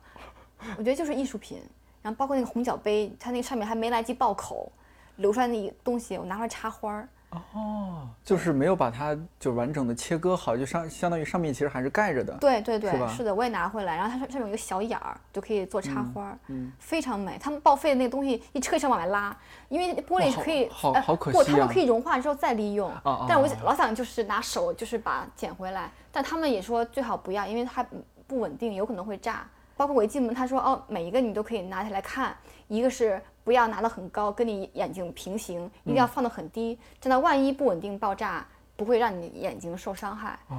[0.78, 1.62] 我觉得就是艺术品，
[2.02, 4.72] 然后包括那个红脚杯，它那个上面还没来及爆口，
[5.18, 7.08] 流出来那东西，我拿出来插花儿。
[7.54, 12.34] 哦，就是没有把它就完整的切割好，就上相当于上面其实还是盖着的。
[12.36, 17.38] 对对对是吧，是的，我也拿回来，然后它上上面有一个小眼儿，就可以做插花儿，嗯非常美。
[17.40, 19.36] 他们报废的那个东西一车一车往外拉，
[19.70, 22.92] 因为玻璃是可以，呃好好可不，惜啊他们可以融化之后再利用。
[23.04, 27.86] 哦但我哦老想就是拿手就是把它捡回来，但他们也说最好不要，因为它
[28.26, 29.48] 不稳定，有可能会炸。
[29.76, 32.36] 包括我一进门，他说哦，每一个你都可以拿起来看，
[32.68, 40.38] 一个是不要拿得很高，跟你眼睛平行，一定嗯要放得很低，这样万一不稳定爆炸，不会让你眼睛受伤害。
[40.50, 40.56] 哦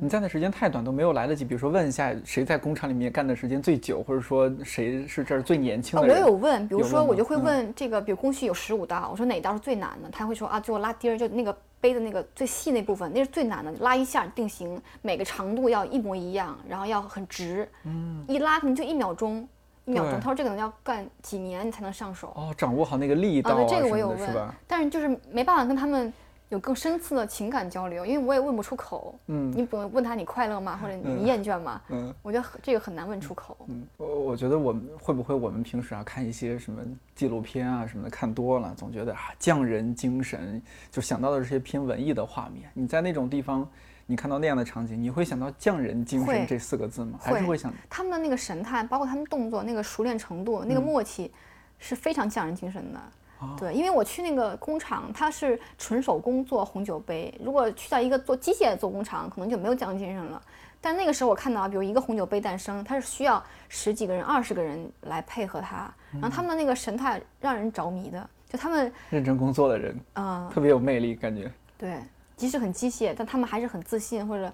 [0.00, 6.22] 你站的时间太短，都没有来得及，比如说问一下谁在工厂里面干的时间最久，或者说谁是这儿最年轻呃，的人。
[6.24, 10.10] 我有问，比如说我就会嗯问这个，比如工序有十五道，我说哪道是最难的？
[10.10, 19.48] 他会说啊，最后拉钉儿，就那个背的那个最细那部分，那是最难的，拉一下定型，每个长度要一模一样，然后要很直，嗯，一拉可能就一秒钟，
[19.86, 20.12] 一秒钟。
[20.12, 22.32] 对他说这个可能要干几年你才能上手。
[22.36, 26.12] 哦，掌握好那个力道啊，对，这个我有问但是就是没办法跟他们
[26.50, 29.18] 有更深次的情感交流，因为我也问不出口。
[29.26, 30.78] 嗯你不能问他你快乐吗？
[30.80, 31.80] 或者你厌倦吗？
[31.88, 33.56] 嗯我觉得这个很难问出口。
[33.68, 36.80] 嗯，我我觉得我们会不会我们平时啊看一些什么
[37.14, 42.70] 纪录片啊什么的看多了，总觉得啊匠人精神，就想到的是些偏文艺的画面。
[42.74, 43.68] 你在那种地方，
[44.06, 47.18] 你看到那样的场景，你会想到匠人精神这四个字吗？
[47.20, 51.32] 还是会会想他们的那个神态，包括他们动作那个熟练程度、那嗯个默契，
[51.78, 53.00] 是非常匠人精神的。
[53.40, 57.34] 哦对，因为我去那个工厂，它是纯手工做红酒杯。
[57.42, 60.40] 如果去到一个做机械的做工厂，可能就没有匠人精神了。
[60.80, 68.30] 但那个时候我看到，比如一个红酒杯诞生，它是需要十几个人、二十个人来配合它，然后他们的那个神态让人着迷的。
[68.48, 71.50] 就他们，认真工作的人嗯、特别有魅力，感觉。
[71.76, 71.98] 对，
[72.36, 74.52] 即使很机械，但他们还是很自信，或者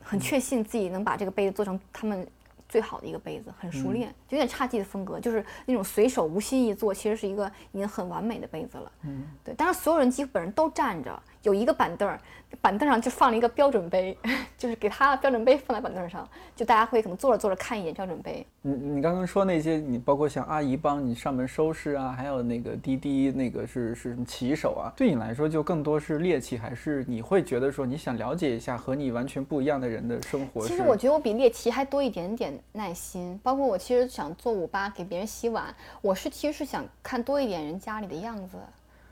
[0.00, 2.26] 很确信自己能把这个杯子做成他们
[2.68, 8.92] 最好的一个杯子，很熟练，有点侘寂的风格，就是那种随手无心一做，其实是一个已经很完美的杯子了。
[9.04, 9.54] 嗯，对。
[9.54, 12.18] 当然，所有人基本上都站着，有一个板凳儿，
[12.60, 14.16] 板凳上就放了一个标准杯，
[14.56, 18.46] 就是给他标准杯放在板凳上，就大家会可能坐着坐着看一眼标准杯。
[18.64, 30.64] 你你刚刚说那些，你包括像阿姨帮你上门收拾啊，还有那个滴滴那个是是什么骑手啊，对你来说就更多是猎奇，还是你会觉得说你想了解一下和你完全不一样的人的生活？
[30.64, 38.58] 其实我觉得我比猎奇还多一点点耐心，包括我其实想做五八给别人洗碗，我是其实是想看多一点人家里的样子，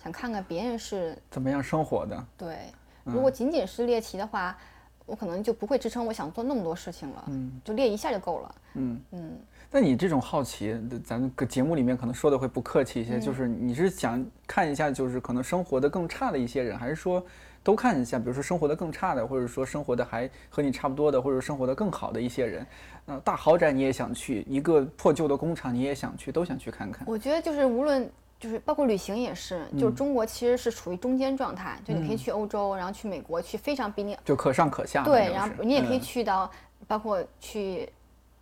[0.02, 2.26] 想看看别人是怎么样生活的。
[2.36, 2.58] 对，
[3.04, 4.56] 如果仅仅是猎奇的话，
[5.06, 7.24] 我可能就不会支撑我想做那么多事情了。
[7.28, 8.54] 嗯，就猎一下就够了。
[8.74, 9.38] 嗯嗯。
[9.72, 17.24] 那你这种好奇，咱们节目里面可能说的会不客气一些，就是你是想看一下，就是可能生活的更差的一些人，还是说
[17.62, 18.18] 都看一下？
[18.18, 22.66] 比如说生活的更差的，或者说生活的还和你差不多的，或者生活的更好的一些人。
[23.04, 27.06] 那大豪宅你也想去，一个破旧的工厂你也想去，都想去看看。
[27.06, 35.04] 我觉得就是无论就是包括旅行也是，就是中国其实是处于中间状态，就你可以去欧洲，然后去美国，去非常比你就可上可下。
[35.04, 36.50] 对，然后你也可以去到
[36.86, 37.88] 包括去。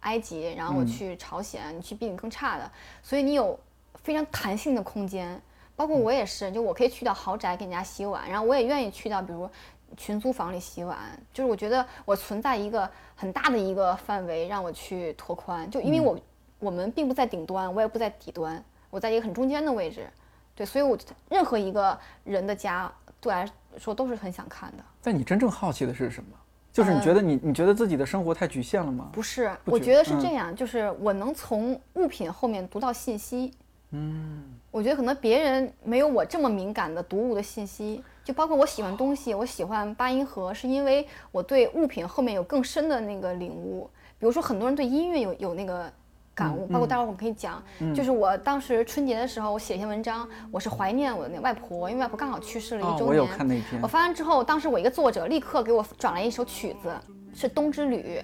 [0.03, 2.71] 埃及，然后去朝鲜，你去比你更差的，
[3.03, 3.59] 所以你有
[3.97, 5.43] 非常弹性的空间。
[5.79, 9.49] 包括我也是，就我可以去到豪宅给人家洗碗，然后我也愿意去到比如
[9.97, 10.99] 群租房里洗碗。
[11.33, 16.19] 就是我觉得我存在一个很大的一个范围让我去拓宽，就因为我
[16.59, 18.61] 我们并不在顶端，我也不在底端，
[18.91, 20.11] 我在一个很中间的位置。
[20.57, 24.83] 对，所以我任何一个人的家对我来说都是很想看的。
[25.01, 26.31] 但你真正好奇的是什么？
[26.73, 29.11] 就是你觉得你你觉得自己的生活太局限了吗？
[29.13, 33.55] 不是，我觉得是这样，就是我能从物品后面读到信息。
[33.91, 43.89] 嗯，我觉得可能别人没有我这么敏感的读物的信息，就包括我喜欢东西，我喜欢八音盒，是因为我对物品后面有更深的那个领悟。
[44.19, 45.91] 比如说很多人对音乐有有那个。
[46.39, 47.61] 感悟，包括待会儿我们可以讲，
[47.93, 53.09] 就是我当时春节的时候，我写一篇文章，我是怀念我的那外婆，因为外婆刚好去世了一周年。
[53.09, 53.83] 我有看那篇。
[53.83, 56.95] 我发完之后，当时我一个作者立刻给我转来一首曲子，
[57.35, 58.21] 是《冬之旅》，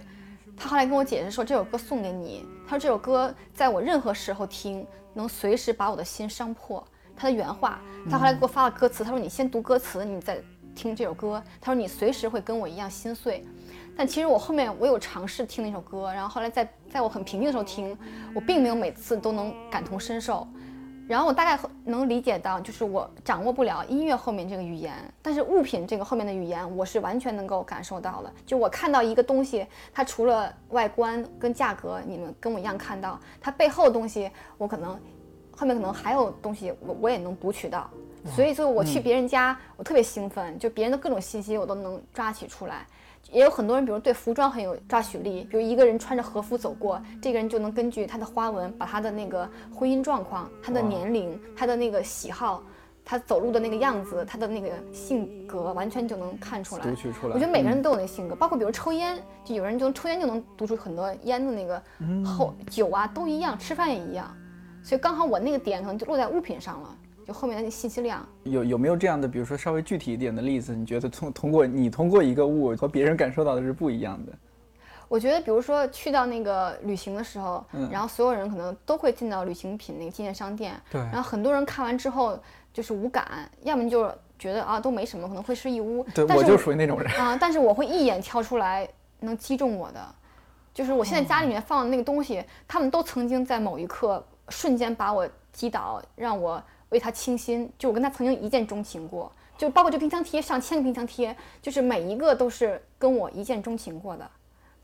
[0.56, 6.82] 他后来跟我解释说这首歌送给你，他说这首歌在我任何时候听，能随时把我的心伤破。
[7.16, 10.42] 他的原话，他后来给我发了歌词，他说你先读歌词，你再
[10.74, 13.44] 听这首歌，他说你随时会跟我一样心碎。
[13.96, 17.96] 但其实我后面我有尝试听那首歌，然后后来在在我很平静的时候听，
[18.34, 20.44] 我并没有每次都能感同身受，
[21.06, 28.32] 然后我大概能理解到，就是我掌握不了音乐后面这个语言，但是物品这个后面的语言我是完全能够感受到的。
[28.46, 34.98] 就我看到一个东西，它除了外观跟价格，你们跟我一样看到，它背后的东西，我可能
[35.54, 37.90] 后面可能还有东西，我我也能读取到。
[38.34, 42.86] 所以所以我去别人家，我特别兴奋，就别人的各种信息我都能抓取出来。
[43.32, 52.62] 也有很多人，比如对服装很有抓取力，比如一个人穿着和服走过，这个人就能根据他的花纹，把他的那个婚姻状况、他的年龄、他的那个喜好、
[53.04, 56.82] 他走路的那个样子、他的那个性格，完全就能看出来。
[56.82, 57.34] 读取出来。
[57.34, 61.82] 我觉得每个人都有那性格，包括比如抽烟，就有人就抽烟就能读出很多烟的那个
[62.24, 64.32] 后酒啊，都一样，吃饭也一样。
[64.82, 66.96] 所以刚好我那个点可能就落在物品上了。
[67.26, 70.74] 就后面的那信息量有有没有这样的，比如说稍微具体一点的例子？
[70.74, 74.32] 你觉得通通过你通过一个物和别人感受到的是不一样的？
[75.08, 82.38] 我觉得，比如说去到那个旅行的时候，嗯，然后所有人可能都会进到旅行品那个纪念商店，对，然后很多人看完之后
[82.72, 86.04] 就是无感，要么就觉得啊都没什么，可能会是一屋。
[86.14, 88.88] 对，我就属于那种人啊，但是我会一眼挑出来
[89.20, 90.00] 能击中我的，
[90.72, 96.60] 就是我现在家里面放的那个东西，他们都曾经在某一刻瞬间把我击倒，让我。
[96.94, 104.30] 为他倾心，就我跟他曾经一见钟情过，就包括这冰箱贴，上千个冰箱贴，就是每一个都是跟我一见钟情过的，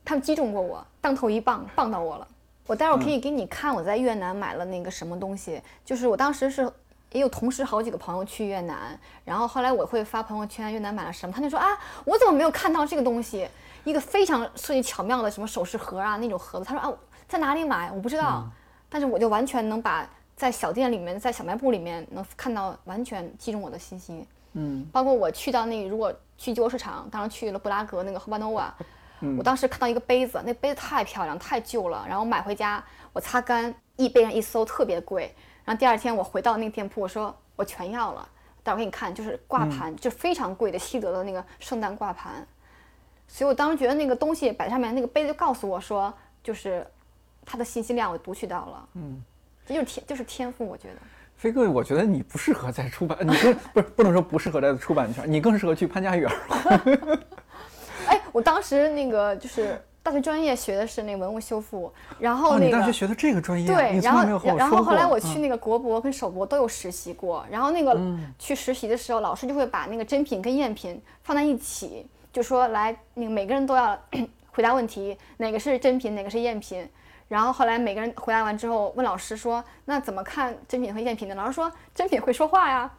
[0.04, 2.26] 他们击中过我，当头一棒，棒到我了。
[2.66, 6.68] 我待会儿可以给你看我在越南买了那个什么东西，就是我当时是
[7.12, 13.48] 也有同时好几个朋友去越南，然后后来我会发朋友圈越南买了什么，他就说啊，我怎么没有看到这个东西？
[13.84, 16.92] 一个非常设计巧妙的什么首饰盒啊那种盒子，他说啊，
[17.28, 17.90] 在哪里买？
[17.92, 18.48] 我不知道，
[18.88, 20.08] 但是我就完全能把。
[20.40, 28.74] 在小店里面，在小卖部里面能看到完全击中我的信心，嗯，包括我去到那如果去旧货市场，当时去了布拉格那个 h 巴诺瓦，
[29.36, 35.24] 我当时看到一个杯子，那杯子太漂亮，太旧了，然后买回家我擦干，易贝上一搜特别贵，
[35.62, 38.26] 然后第二天我回到那个店铺，我说我全要了，
[38.62, 42.46] 待会儿给你看，就是挂盘，就非常贵的西德的那个圣诞挂盘，
[43.28, 46.10] 所以我当时觉得那个东西摆上面那个杯子就告诉我说，
[46.42, 46.86] 就是
[47.44, 49.22] 它的信息量我读取到了，嗯。
[49.74, 50.94] 就是天，就是天赋，我觉得。
[51.36, 56.30] 飞哥，我觉得你不适合在出版，你更不是不能说不适合在出版圈，你更适合去潘家园。
[58.06, 67.98] 哎，我当时那个就是大学专业学的是那文物修复，然后哦，那个、你大学学的这个专业啊，对，然后然后后来我去嗯那个国博跟首博都有实习过，然后那个
[68.38, 73.98] 去实习的时候，老师就会把那个真品跟赝品放在一起，就说来那个每个人都要
[74.52, 76.86] 回答问题，哪个是真品，哪个是赝品。
[77.30, 82.90] 然后后来每个人回答完之后，问老师说：“那怎么看真品和赝品呢？”老师说：“真品会说话呀。”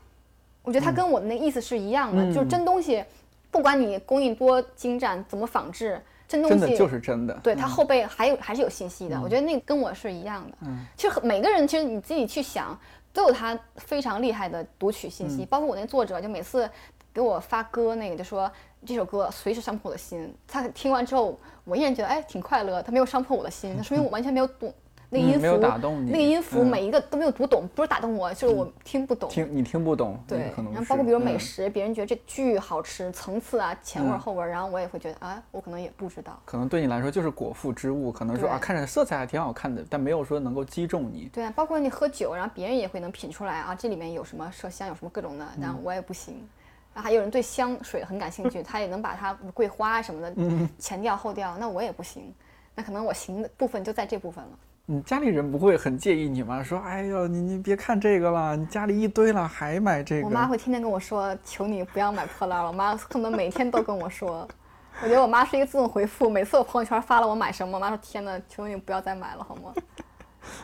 [0.63, 3.03] 我觉得他跟我的那个意思是一样的，就是真东西，
[3.51, 7.34] 不管你工艺多精湛，怎么仿制，真东西真就是真的。
[7.43, 10.57] 对，它后背还有还是有信息的，我觉得那个跟我是一样的。
[10.61, 12.79] 嗯，其实很每个人其实你自己去想，
[13.11, 16.69] 都有他非常厉害的读取信息，包括我那作者，就每次
[17.14, 18.51] 给我发歌那个，就说
[18.86, 20.34] 这首歌随时伤破我的心。
[20.47, 24.74] 他听完之后，我依然觉得哎挺快乐，他没有伤破我的心，那说明我完全没有懂
[25.14, 29.30] 那个音符，嗯没有打动你那个音符嗯每一个都没有读懂，不是打动我，就是我听不懂。
[29.30, 36.39] 听你听不懂，对可，能然后包括比如美食，别人觉得这巨好吃，层次啊、前味儿后味儿，然后我也会觉得啊，我可能也不知道。
[36.45, 41.30] 可能对你来说就是果腹之物，可能说啊看着色彩还挺好看的，但没有说能够击中你。
[41.34, 46.47] 对啊，包括你喝酒，然后别人也会能品出来啊，这里面有什么麝香，有什么各种的，但我也不行。
[46.93, 50.33] 然后还有人对香水很感兴趣， 他也能把它桂花什么的
[50.77, 52.33] 前调后调，那我也不行。
[52.75, 54.49] 那可能我行的部分就在这部分了。
[54.85, 56.61] 你家里人不会很介意你吗？
[56.63, 60.25] 说哎呦你你别看这个了，你家里一堆了还买这个。
[60.25, 64.47] 我妈会天天跟我说：“求你不要买破烂了。”我妈恨不得每天都跟我说。
[65.01, 69.73] 我觉得我妈是一个自动回复，每次我朋友圈发了我买什么，我妈说：“天呐，求你不要再买了，好吗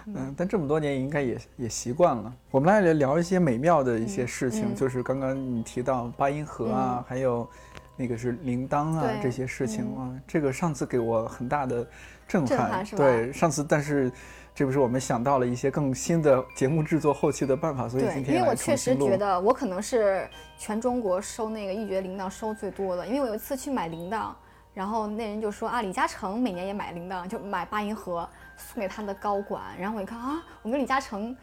[0.05, 2.33] 嗯，但这么多年应该也也习惯了。
[2.51, 7.47] 我们来聊一些美妙的一些事情，嗯就是刚刚你提到八音盒啊，还有
[7.95, 11.87] 那个是铃铛啊这些事情啊，这个上次给我很大的
[12.27, 12.57] 震撼。
[12.57, 14.11] 震撼是吧对，上次但是
[14.53, 24.29] 这不是我们想到了一些更新的节目制作后期的办法，？”所以，今天来因为我确实觉得我可能是全中国收那个一绝铃铛收最多的，因为我有一次去买铃铛，
[24.73, 28.27] 然后那人就说啊，李嘉诚每年也买铃铛，就买八音盒
[28.57, 31.33] 送给他的高管，然后我一看啊，我跟李嘉诚。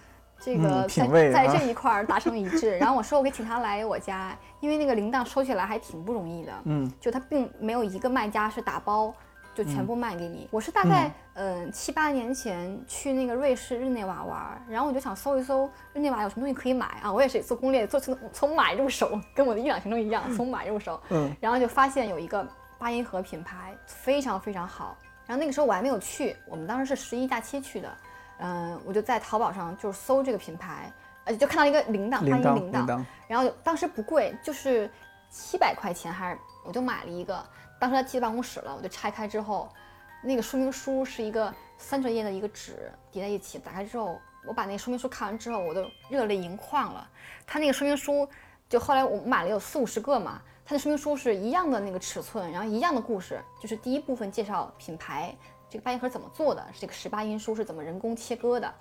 [0.41, 9.15] 这个嗯在、在这一块儿达成一致，然后我说我可以请他来我家，因为那个铃铛收起来还挺不容易的，嗯，就他并没有一个卖家是打包
[9.55, 10.47] 就全部卖给你。
[10.51, 22.47] 我是大概嗯七八年前去那个瑞士日内瓦玩，然后我就想搜一搜日内瓦有什么东西可以买啊，我也是做攻略，做从从买入手，跟我的伊朗行程一样，从买入手，嗯，然后就发现有一个
[22.77, 24.97] 八音盒品牌非常非常好，
[25.27, 27.97] 然后那个时候我还没有去，我们当时是十一假期去的，
[28.39, 30.93] 嗯，我就在淘宝上就是搜这个品牌，
[31.25, 34.91] 呃就看到一个铃铛，铃铛八音铃铛，铛，然后当时不贵，就是
[35.31, 37.45] 七百块钱，还是我就买了一个。
[37.81, 39.69] 当时他寄到办公室了，我就拆开之后，
[40.23, 47.07] 那个说明书是一个三折页的一个纸叠在一起，打开之后，我把那个说明书看完之后，我都热泪盈眶了。
[47.47, 48.27] 他那个说明书，
[48.69, 55.35] 就后来我买了有四五十个嘛，它的说明书是一样的那个尺寸，然后一样的故事，就是第一部分介绍品牌，
[55.69, 58.73] 这个八音盒怎么做的，这个十八音书是怎么人工切割的。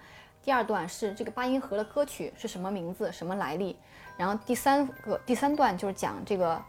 [0.41, 3.77] 第二段是这个八音盒的歌曲是什么名字、什么来历，
[4.17, 6.61] 然后第三个第三段就是讲这个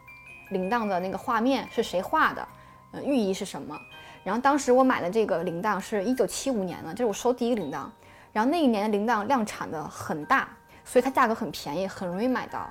[0.51, 2.49] 铃铛的那个画面是谁画的，
[2.93, 3.79] 呃，寓意是什么。
[4.23, 7.87] 然后当时我买的这个铃铛是一九七五年的，这是我收第一个铃铛。
[8.33, 10.49] 然后那一年的铃铛量产的很大，
[10.85, 12.69] 所以它价格很便宜，很容易买到。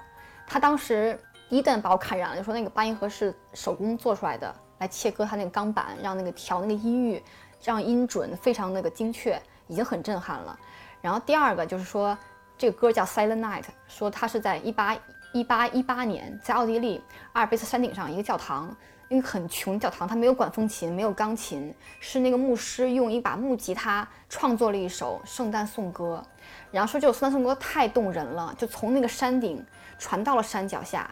[0.47, 1.17] 它当时
[1.53, 7.23] 一旦把我看染了，就说那个八音盒是手工做出来的，来切割它那个钢板，让那个调那个音域，
[7.63, 10.59] 让音准非常那个精确，已经很震撼了。
[10.99, 12.17] 然后第二个就是说，
[12.57, 14.97] 这个歌叫《Silent Night》，说它是在一八
[15.31, 16.99] 一八一八年在奥地利
[17.33, 18.75] 阿尔卑斯山顶上一个教堂，
[19.09, 26.23] 因为很穷教堂，它没有管风琴，没有钢琴，是那个牧师用一把木吉他创作了一首圣诞颂歌，
[26.71, 29.63] 然后说这首圣诞颂歌太动人了，就从那个山顶
[29.99, 31.07] 传到了山脚下，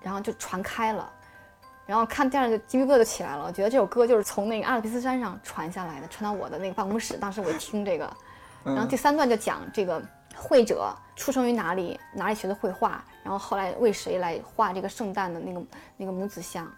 [0.00, 1.10] 然后就传开了。
[1.86, 7.16] 然后看第二个鸡皮疙瘩就起来了，我觉得这首歌就是从那个阿尔卑斯山上传下来的，传到我的那个办公室。
[7.16, 8.16] 当时我一听这个，
[8.62, 10.02] 然后第三段就讲这个
[10.36, 15.62] 绘者出生于哪里，哪里学的绘画，然后后来为谁来画这个圣诞的那个
[15.96, 16.70] 那个母子像。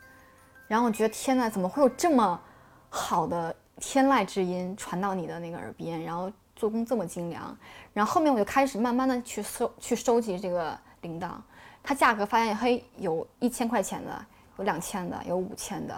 [0.69, 2.41] 然后我觉得天呐，怎么会有这么
[2.89, 7.57] 好的天籁之音传到你的那个耳边，然后做工这么精良。
[7.93, 11.33] 然后后面我就开始慢慢的去收去收集这个铃铛，
[11.83, 14.27] 它价格发现嘿有一千块钱的，
[14.59, 15.95] 有两千的，有五千的。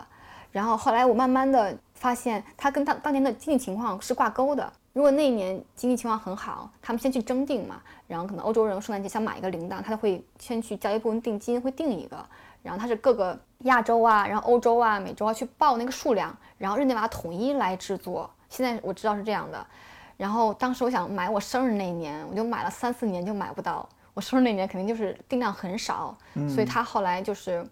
[0.50, 4.70] 然后后来我慢慢的发现，它跟当当年的经济情况是挂钩的。
[4.92, 12.22] 如果那一年经济情况很好，他们先去征订嘛，然后可能欧洲人圣诞节想买一个铃铛，他就会先去交一部分定金，会订一个，
[12.62, 18.30] 然后他是各个亚洲啊，然后欧洲啊、美洲啊去报那个数量，然后日内瓦统一来制作。
[18.50, 19.66] 现在我知道是这样的。
[20.18, 23.88] 然后当时我想买我生日那一年，我就买了三四年就买不到。
[24.14, 26.16] 我生日那年肯定就是定量很少，
[26.48, 27.64] 所以他后来就是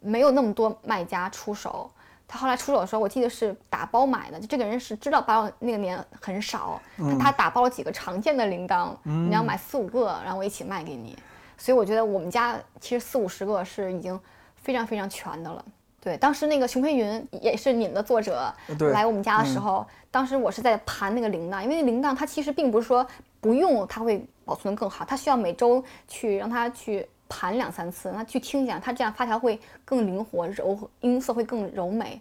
[0.00, 1.90] 没有那么多卖家出手。
[2.28, 11.16] 他后来出手的时候，我记得是打包买的，就这个人是知道八六那个年很少，他他打包了几个常见的铃铛，你要买四五个，然后我一起卖给你。
[11.56, 14.18] 所以我觉得我们家其实四五十个是已经
[14.56, 15.64] 非常非常全的了。
[16.00, 18.52] 对，当时那个熊培云也是你们的作者
[18.92, 23.06] 来我们家的时候，当时我是在盘那个铃铛，因为那铃铛它其实并不是说
[23.40, 32.18] 不用它会保存得更好，他需要每周去让他去盘两三次，让它去听一下，它这样发条会更灵活，柔音色会更柔美。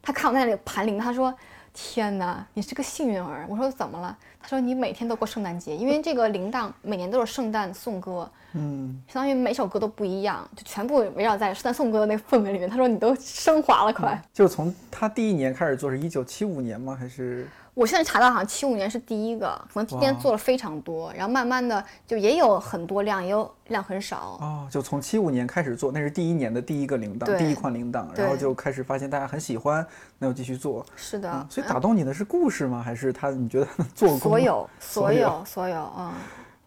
[0.00, 1.34] 他看我在那里盘铃，他说
[1.74, 14.18] ：“天哪，你是个幸运儿。”我说：“怎么了？”他说：“你每天都过圣诞节，因为这个铃铛每年都是圣诞颂歌，嗯，相当于每首歌都不一样，就全部围绕在圣诞颂歌的那个氛围里面。”他说：“你都升华了，快。
[14.32, 16.96] 就是从他第一年开始做，是一九七五年吗？
[16.98, 24.38] 还是我现在查到好像七五年是第一个，可能今天哇做了非常多，然后慢慢的就也有很多量，也有量很少。
[24.40, 29.86] 哦，就从七五年开始做，那是第一年的第一个铃铛，第一款铃铛，然后就开始发现大家很喜欢，
[30.18, 30.86] 那就继续做。
[30.96, 32.82] 是的，嗯，所以打动你的是故事吗？
[32.82, 34.20] 还是他你觉得做工？
[34.20, 36.12] 所有所所有有所有嗯，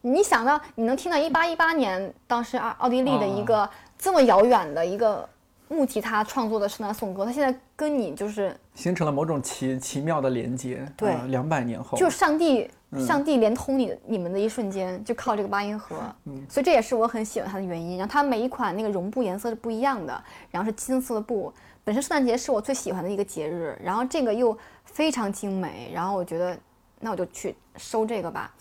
[0.02, 5.28] 你想到你能听到一八一八年当时奥奥地利的一个这么遥远的一个
[5.70, 10.90] 木吉他创作的圣诞颂歌，他现在跟你就是形成了某种奇奇妙的连接。
[10.96, 17.98] 对两百年后，就是上帝嗯上帝连通你你们的一瞬间，就靠这个八音盒，嗯所以这也是我很喜欢它的原因。
[17.98, 21.54] 然后它每一款那个绒布颜色是不一样的，然后是金色的布。
[21.84, 26.58] 本身圣诞节是我最喜欢的一个节日，然后这个又非常精美，然后我觉得
[27.00, 28.54] 那我就去收这个吧。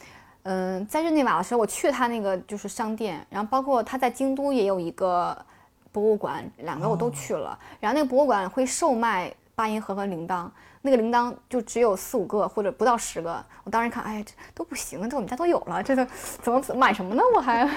[0.44, 5.36] 嗯，在日内瓦的时候，我去他那个就是商店，然后包括他在京都也有一个
[5.92, 7.58] 博物馆，两个我都去了。
[7.80, 10.48] 然后那个博物馆会售卖八音盒和铃铛，
[10.82, 13.44] 那个铃铛就只有四五个或者不到十个。
[13.64, 16.06] 我当时看，哎，这都不行，这我们家都有了，这都
[16.60, 17.22] 怎么买什么呢？
[17.34, 17.68] 我还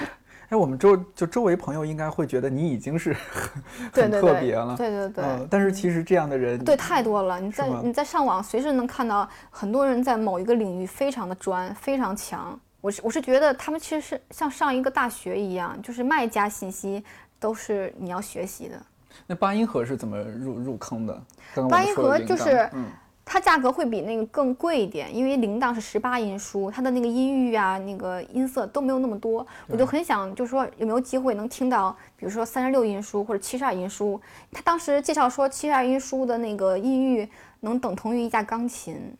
[0.48, 3.12] 哎，我们周就周围朋友应该会觉得你已经是
[3.92, 4.76] 很很特别了。
[4.76, 5.24] 对对对。
[5.24, 7.40] 嗯，但是其实这样的人，对，太多了。
[7.40, 12.56] 你在你在上网随时能看到很多人在某一个领域非常的专，非常强。
[12.80, 17.02] 我是我是觉得他们其实是像上一个大学一样，就是卖家信息
[17.40, 18.80] 都是你要学习的。
[19.26, 21.22] 那八音盒是怎么入入坑的？
[21.68, 22.86] 八音盒就是嗯，
[23.24, 29.46] 它价格会比那个更贵一点，因为铃铛是十八音书，它的那个音域啊、那个音色都没有那么多。
[29.68, 34.20] 我就很想，就是说有没有机会能听到，比如说三十六音书或者七十二音书。
[34.50, 37.28] 他当时介绍说，七十二音书的那个音域
[37.60, 39.14] 能等同于一架钢琴。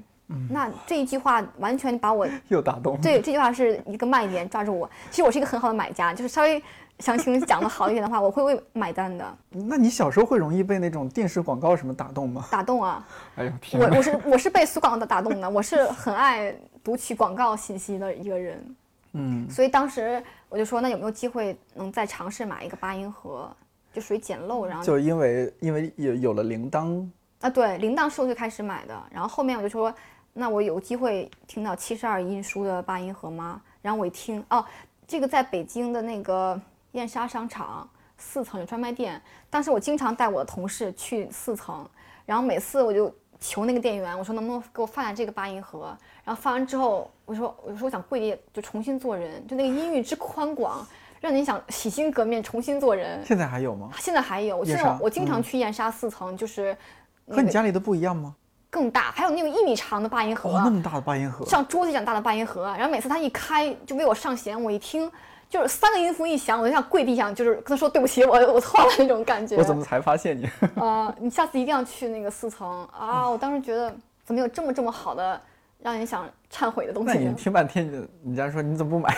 [0.49, 2.99] 那这一句话完全把我 又打动。
[3.03, 4.89] 对，这句话是一个卖点，抓住我。
[5.11, 6.63] 其实我是一个很好的买家，就是稍微
[6.99, 12.47] 详情讲的好一点的话，我会为买单的，那你小时候会容易被那种电视广告什么打动吗？
[12.51, 13.07] 打动啊。
[13.37, 13.89] 哎呦天哪！
[13.89, 18.77] 我我是我是被苏广告打动的，我是很爱读取广告信息的一个人，
[19.13, 23.51] 嗯，所以当时我就说，那有没有机会能再尝试买一个八音盒，
[23.93, 27.05] 就属于捡漏，然后就因为因为有有了铃铛，
[27.41, 29.93] 啊对，铃铛是我最开始买的，然后后面我就说，
[30.33, 33.61] 那我有机会听到七十二音书的八音盒吗？
[33.81, 34.65] 然后我一听，哦，
[35.07, 36.61] 这个在北京的那个
[36.93, 39.21] 燕莎商场四层有专卖店，
[39.51, 41.87] 当时我经常带我的同事去四层，
[42.25, 50.87] 然后每次我就求那个店员，我说能不能给我放下这个八音盒，然后放完之后，我说我说我想跪地就重新做人，就那个音域之宽广，
[51.21, 53.21] 让你想洗心革面重新做人。
[53.25, 53.91] 现在还有吗？
[53.99, 56.77] 现在还有，我现在我经常嗯去燕莎四层，就是
[57.25, 58.37] 那个和你家里的不一样吗？
[58.71, 65.11] 更大，还有那种一米长的八音盒，哦，那么大的八音盒，像桌子一样大的八音盒，然后每次它一开就为我上弦，我一听
[65.53, 69.55] 就是三个音符一响，我就想跪地上，就是跟他说对不起，我我错了那种感觉。
[69.55, 70.49] 我怎么才发现你？
[70.81, 73.29] 呃，你下次一定要去那个四层啊！
[73.29, 73.95] 我当时觉得
[74.25, 75.39] 怎么有这么这么好的
[75.81, 77.45] 让人想忏悔的东西那你西？
[77.45, 79.15] 听半天，你你家说你怎么不买？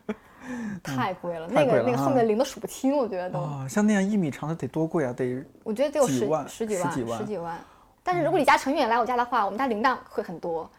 [0.84, 7.58] 太贵了，那个那个后面零都数不清，我觉得都，哦，像那样一米长的得多贵啊，得我觉得得有十几万十几万，十几万嗯十几万。
[8.06, 10.70] 但是如果李嘉诚愿意来我家的话，我们家铃铛会很多，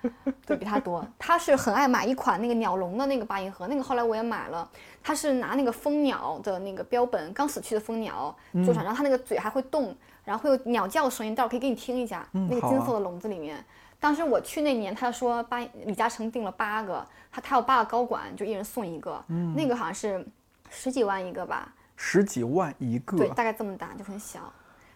[0.46, 1.04] 对比他多。
[1.18, 4.70] 他是很爱买一款那个鸟笼的那个八音盒，那个后来我也买了。
[5.04, 12.28] 他是拿那个蜂鸟的那个标本，刚死去的蜂鸟嗯做出来，然后它那个嘴还会动，然后会有鸟叫的声音，待会儿可以给你听一下。
[12.32, 13.64] 那个金色的笼子里面，
[14.00, 20.24] 当时我去那年，他说八李嘉诚订了八个，他他有八个高管，就一人送一个，嗯那个好像是
[20.70, 24.42] 十几万一个吧，十几万一个对，大概这么大，就很小。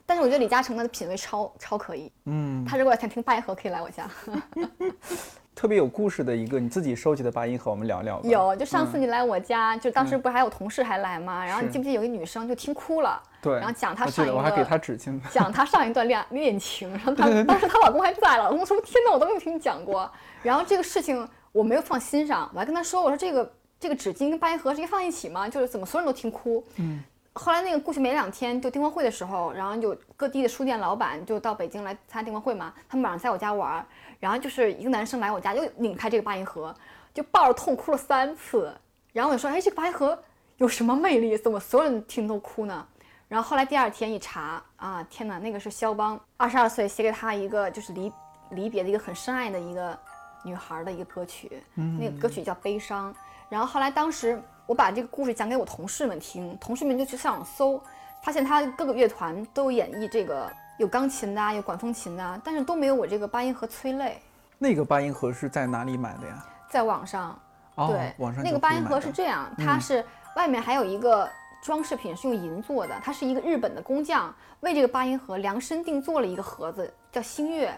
[0.09, 4.09] 但是我觉得李嘉诚的品味超超可以，嗯，他如果想听八音盒，可以来我家。
[5.53, 8.19] 特别有故事的一个你自己收集的八音盒，我们聊聊。
[8.23, 11.45] 有，就上次你来我家，就当时不是还有同事还来吗？
[11.45, 15.21] 然后你记不记得有一个女生就听哭了，对，然后讲她上一得我还给她纸巾。
[15.29, 20.11] 讲她上一段恋恋情，然后她当时她老公还在了，老公说天哪，我都没有听你讲过。
[20.41, 25.47] 然后这个事情我没有放心上，我还跟她说，我说这个这个纸巾跟八音盒是应该放一起吗？
[25.47, 26.65] 就是怎么所有人都听哭。
[26.77, 27.03] 嗯。
[27.33, 33.85] 后来那个过去没两天，就订货会的时候，然后就各地的书店老板就到北京来参加订货会嘛，他们晚上在我家玩儿，
[34.19, 36.75] 然后就是一个男生来我家又拧开这个八音盒，
[37.13, 38.75] 就抱着痛哭了三次，
[39.13, 40.17] 然后我就说，哎，这个八音盒
[40.57, 41.37] 有什么魅力？
[41.37, 42.85] 怎么所有人听都哭呢？
[43.27, 48.11] 然后后来第二天一查，啊，天哪，那个是肖邦二十二岁写给他一个就是离
[48.49, 49.97] 离别的一个很深爱的一个
[50.43, 53.13] 女孩的一个歌曲，那个歌曲叫《悲伤》。
[53.47, 57.81] 然后后来当时我把这个故事讲给我同事们听，同事们就去上网搜，
[58.21, 60.47] 发现他各个乐团都有演绎这个，
[60.77, 64.21] 有钢琴的啊，有管风琴的啊，但是都没有我这个八音盒催泪。
[64.59, 66.45] 那个八音盒是在哪里买的呀？
[66.69, 67.35] 在网上，
[67.73, 70.05] 哦对，，网上那个八音盒是这样，它是
[70.35, 71.27] 外面还有一个
[71.63, 77.75] 装饰品是用银做的，它是一个日本的工匠为这个八音盒量身定做了一个盒子，叫星月。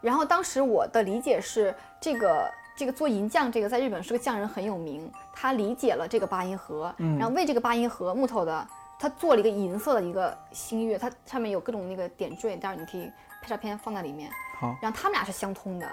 [0.00, 8.66] 然后当时我的理解是，这个这个做银匠这个在日本是个匠人很有名，他理解了这个八音盒，嗯然后为这个八音盒木头的，
[8.98, 13.10] 他做了一个银色的一个星月，它上面有各种那个点缀，待会儿你可以
[13.42, 14.30] 拍照片放在里面。
[14.58, 15.86] 好，然后他们俩是相通的，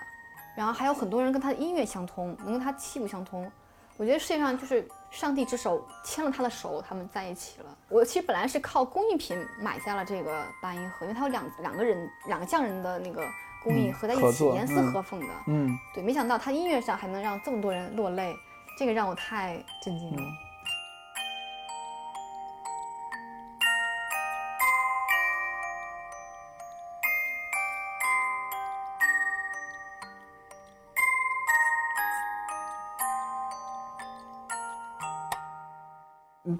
[0.55, 3.51] 然后还有很多人跟他的音乐相通，能跟他气度相通。
[3.97, 7.77] 我觉得世界上就是上帝之手牵了他的手，他们在一起了。
[7.89, 13.27] 我其实本来是靠工艺品买下了这个八音盒，因为它有两两个人两个匠人的那个
[13.63, 15.27] 工艺嗯合在一起，严丝嗯合缝的。
[15.47, 18.37] 嗯，对，没想到他音乐上还能让这么多人落泪，
[18.77, 20.23] 这个让我太震惊了。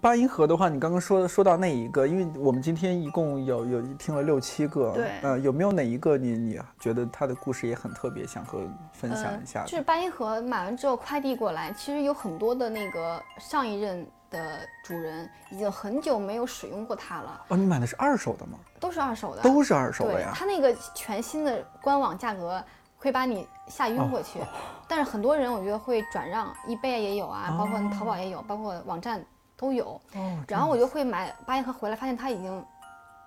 [0.02, 8.62] 八音盒的话，你刚刚说说到那一个，因为我们今天一共有有听了六七个，对呃，有没有哪一个你你觉得它的故事也很特别，想和
[8.93, 9.62] 分享一下？
[9.62, 18.58] 呃就是八音盒买完之后快递过来，其实有很多的那个上一任的主人已经很久没有使用过它了，哦，你买的是二手的吗？
[18.80, 19.41] 都是二手的。
[19.41, 20.32] 都是二手的，呀？
[20.34, 22.64] 它那个全新的官网价格
[22.97, 24.39] 会把你吓晕过哦去，
[24.88, 29.24] 但是很多人我觉得会转让，eBay 也有啊，包括哦淘宝也有，包括网站
[29.60, 29.99] 都有。
[30.16, 32.66] 哦，然后我就会买八音盒回来，发现它已经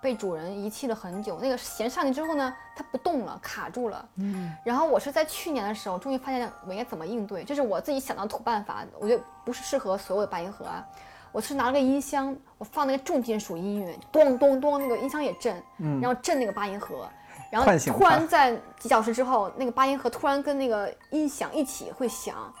[0.01, 1.39] 被主人遗弃了很久。
[1.39, 4.05] 那个弦上去之后呢，它不动了，卡住了。
[4.15, 4.51] 嗯。
[4.65, 10.83] 然后我是在去年的时候，终于发现我应该怎么应对，这是我自己想到的土办法，我觉得不是适合所有的八音盒啊。
[11.31, 15.55] 我是拿了个音箱，我放那个重金属音乐，咚咚咚，那个音箱也震，
[16.01, 17.07] 然后震那个八音盒。
[17.49, 22.51] 然后突然在几小时之后，那个八音盒突然跟那个音响一起会响，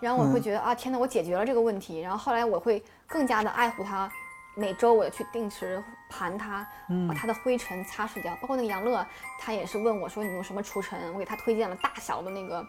[0.00, 2.00] 然后我会觉得、啊，天哪，我解决了这个问题。
[2.00, 4.10] 然后后来我会更加的爱护它，
[4.54, 6.66] 每周我去定时盘它，
[7.08, 8.34] 把它的灰尘擦拭掉。
[8.40, 9.04] 包括那个杨乐，
[9.38, 12.64] 他也是问我说你用什么除尘，我给他推荐了大小的那个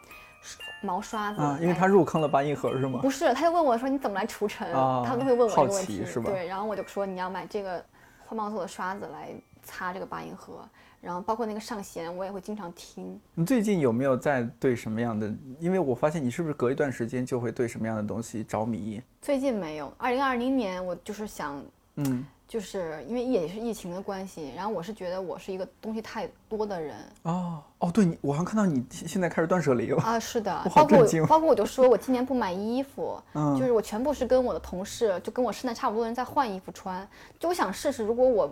[0.81, 2.99] 毛刷子啊，因为他入坑了八音盒是吗？
[3.01, 6.31] 不是，他就问我说你怎么来除尘，啊他们都会问我这个问题，是吧？
[6.31, 7.83] 对，然后我就说你要买这个
[8.19, 9.29] 花茂做的刷子来
[9.61, 10.67] 擦这个八音盒，
[11.01, 13.19] 然后包括那个上弦，我也会经常听。
[13.33, 15.33] 你最近有没有在对什么样的？
[15.59, 19.01] 因为我发现你是不是隔一段时间就会对什么样的东西着迷？
[19.21, 21.63] 最近没有，二零二零年我就是想，
[21.95, 30.01] 嗯，就是因为也是疫情的关系，然后我是觉得我是一个东西太多的人哦哦，对你，我好像看到你现现在开始断舍离了。
[30.03, 37.07] 啊，是的 包括我包括我就说我今年不买衣服， 嗯就是我全部是跟我的同事，就跟我身材差不多的人在换衣服穿，
[37.39, 38.51] 就我想试试，如果我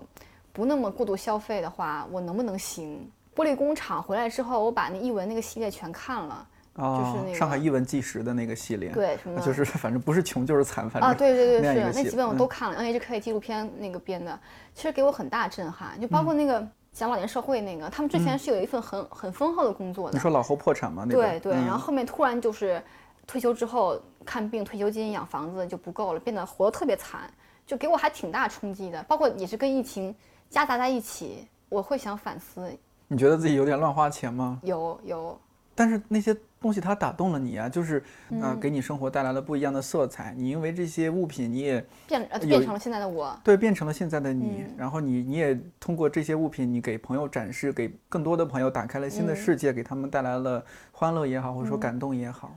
[0.52, 3.10] 不那么过度消费的话，我能不能行？
[3.36, 14.38] 玻璃工厂回来之后，我把那译文那个系列全看了，哦，就是那个上海译文纪实的那个系列，对什么就是反正不是穷就是惨，反正啊，对对对，是那几本我嗯都看了，NHK 纪录片那个编的，
[14.74, 21.06] 其实给我很大震撼，就包括那个讲老年社会那个，他们之前是有一份很很丰厚的工作的你，说老侯破产吗？
[21.08, 22.82] 那个对对，嗯然后后面突然就是
[23.26, 27.22] 退休之后看病、退休金、养房子就不够了，变得活得特别惨，
[27.66, 29.02] 就给我还挺大冲击的。
[29.04, 30.14] 包括也是跟疫情
[30.50, 32.70] 夹杂在一起，我会想反思，
[33.08, 34.60] 你觉得自己有点乱花钱吗？
[34.64, 35.40] 有有，
[35.76, 38.04] 但是那些东西它打动了你啊，就是
[38.42, 40.34] 啊、给你生活带来了不一样的色彩。
[40.36, 43.40] 你因为这些物品，你也变呃有变成了现在的我。
[43.44, 52.52] 对变成了现在的你，嗯然后你你也通过这些物品，你给朋友展示，给更多的朋友打开了新的嗯世界，给他们带来了欢乐也好，或者说感动也好。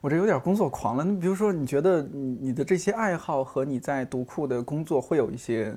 [0.00, 1.04] 我这有点工作狂了。
[1.04, 5.76] 你比如说，你觉得你你的这些爱好和你在读库的工作会有一些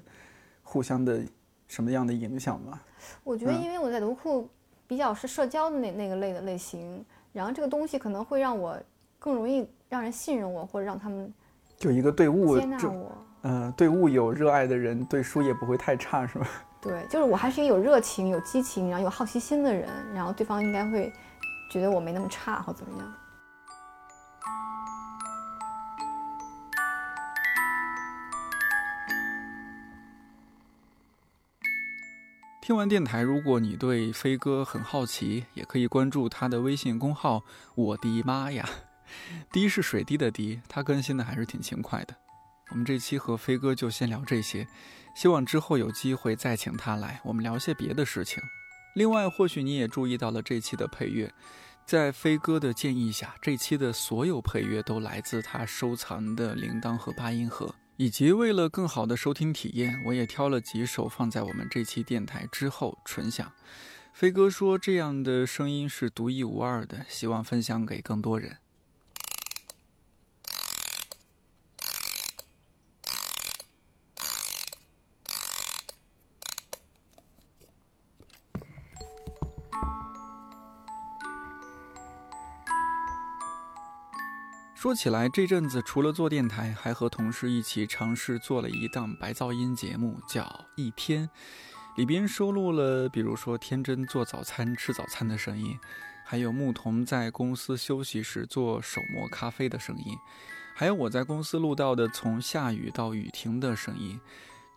[0.67, 1.21] 互相的
[1.65, 2.77] 什么样的影响吗？
[3.23, 4.49] 我觉得嗯因为我在读库
[4.85, 8.77] 比较是社交的那那个类的类型，然后这个东西可能会让我
[9.17, 11.33] 更容易让人信任我，或者让他们
[11.77, 13.11] 就一个对物这接纳我。
[13.43, 16.47] 呃对物有热爱的人，对书也不会太差，是吧？
[16.81, 21.13] 对， 就是我还是一个有热情、有激情，然后有好奇心的人，然后对方应该会
[21.71, 23.13] 觉得我没那么差或怎么样。
[32.67, 37.41] 听完电台，如果你对飞哥很好奇，也可以关注他的微信公号
[37.75, 38.69] “我的妈呀”，
[39.53, 42.13] 滴是水滴的滴，他更新的还是挺勤快的。
[42.71, 44.67] 我们这期和飞哥就先聊这些，
[45.15, 48.43] 希望之后有机会再请他来，我们聊些别的事情。
[48.95, 51.33] 另外，或许你也注意到了这期的配乐，
[51.85, 57.73] 在飞哥的建议下，这期的所有配乐都来自他收藏的铃铛和八音盒。
[57.97, 63.51] 以及为了更好的收听体验，我也挑了几首放在我们这期电台之后纯享。
[64.13, 68.57] 飞哥说这样的声音是独一无二的，希望分享给更多人。
[84.87, 90.43] 说起来，这阵子除了做电台，还和同事一起尝试做了一档白噪音节目，叫
[90.77, 91.27] 《一天》，
[91.97, 95.77] 里边收录了比如说天真做早餐吃早餐的声音，
[96.23, 100.17] 还有牧童在公司休息时做手磨咖啡的声音，
[100.73, 104.17] 还有我在公司录到的从下雨到雨停的声音。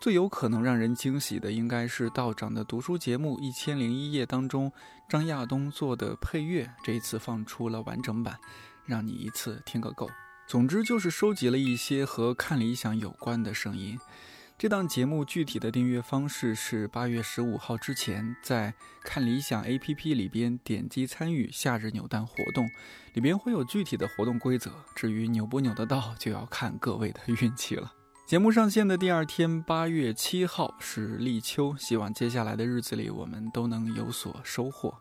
[0.00, 4.72] 最有可能让人惊喜的，应该是道长的读书节目《一千零一夜》当中
[5.08, 8.40] 张亚东做的配乐，这一次放出了完整版。
[8.91, 10.11] 让你一次听个够。
[10.47, 13.97] 总之就是收集了一些和看理想有关的声音。
[14.59, 22.68] 这档节目具体的订阅方式是八月十五号之前在看理想 APP 里边点击参与夏日扭蛋活动，
[23.14, 24.70] 里边会有具体的活动规则。
[24.95, 27.91] 至于扭不扭得到，就要看各位的运气了。
[28.26, 35.01] 节目上线的第二天，八月七号是立秋，希望接下来的日子里我们都能有所收获。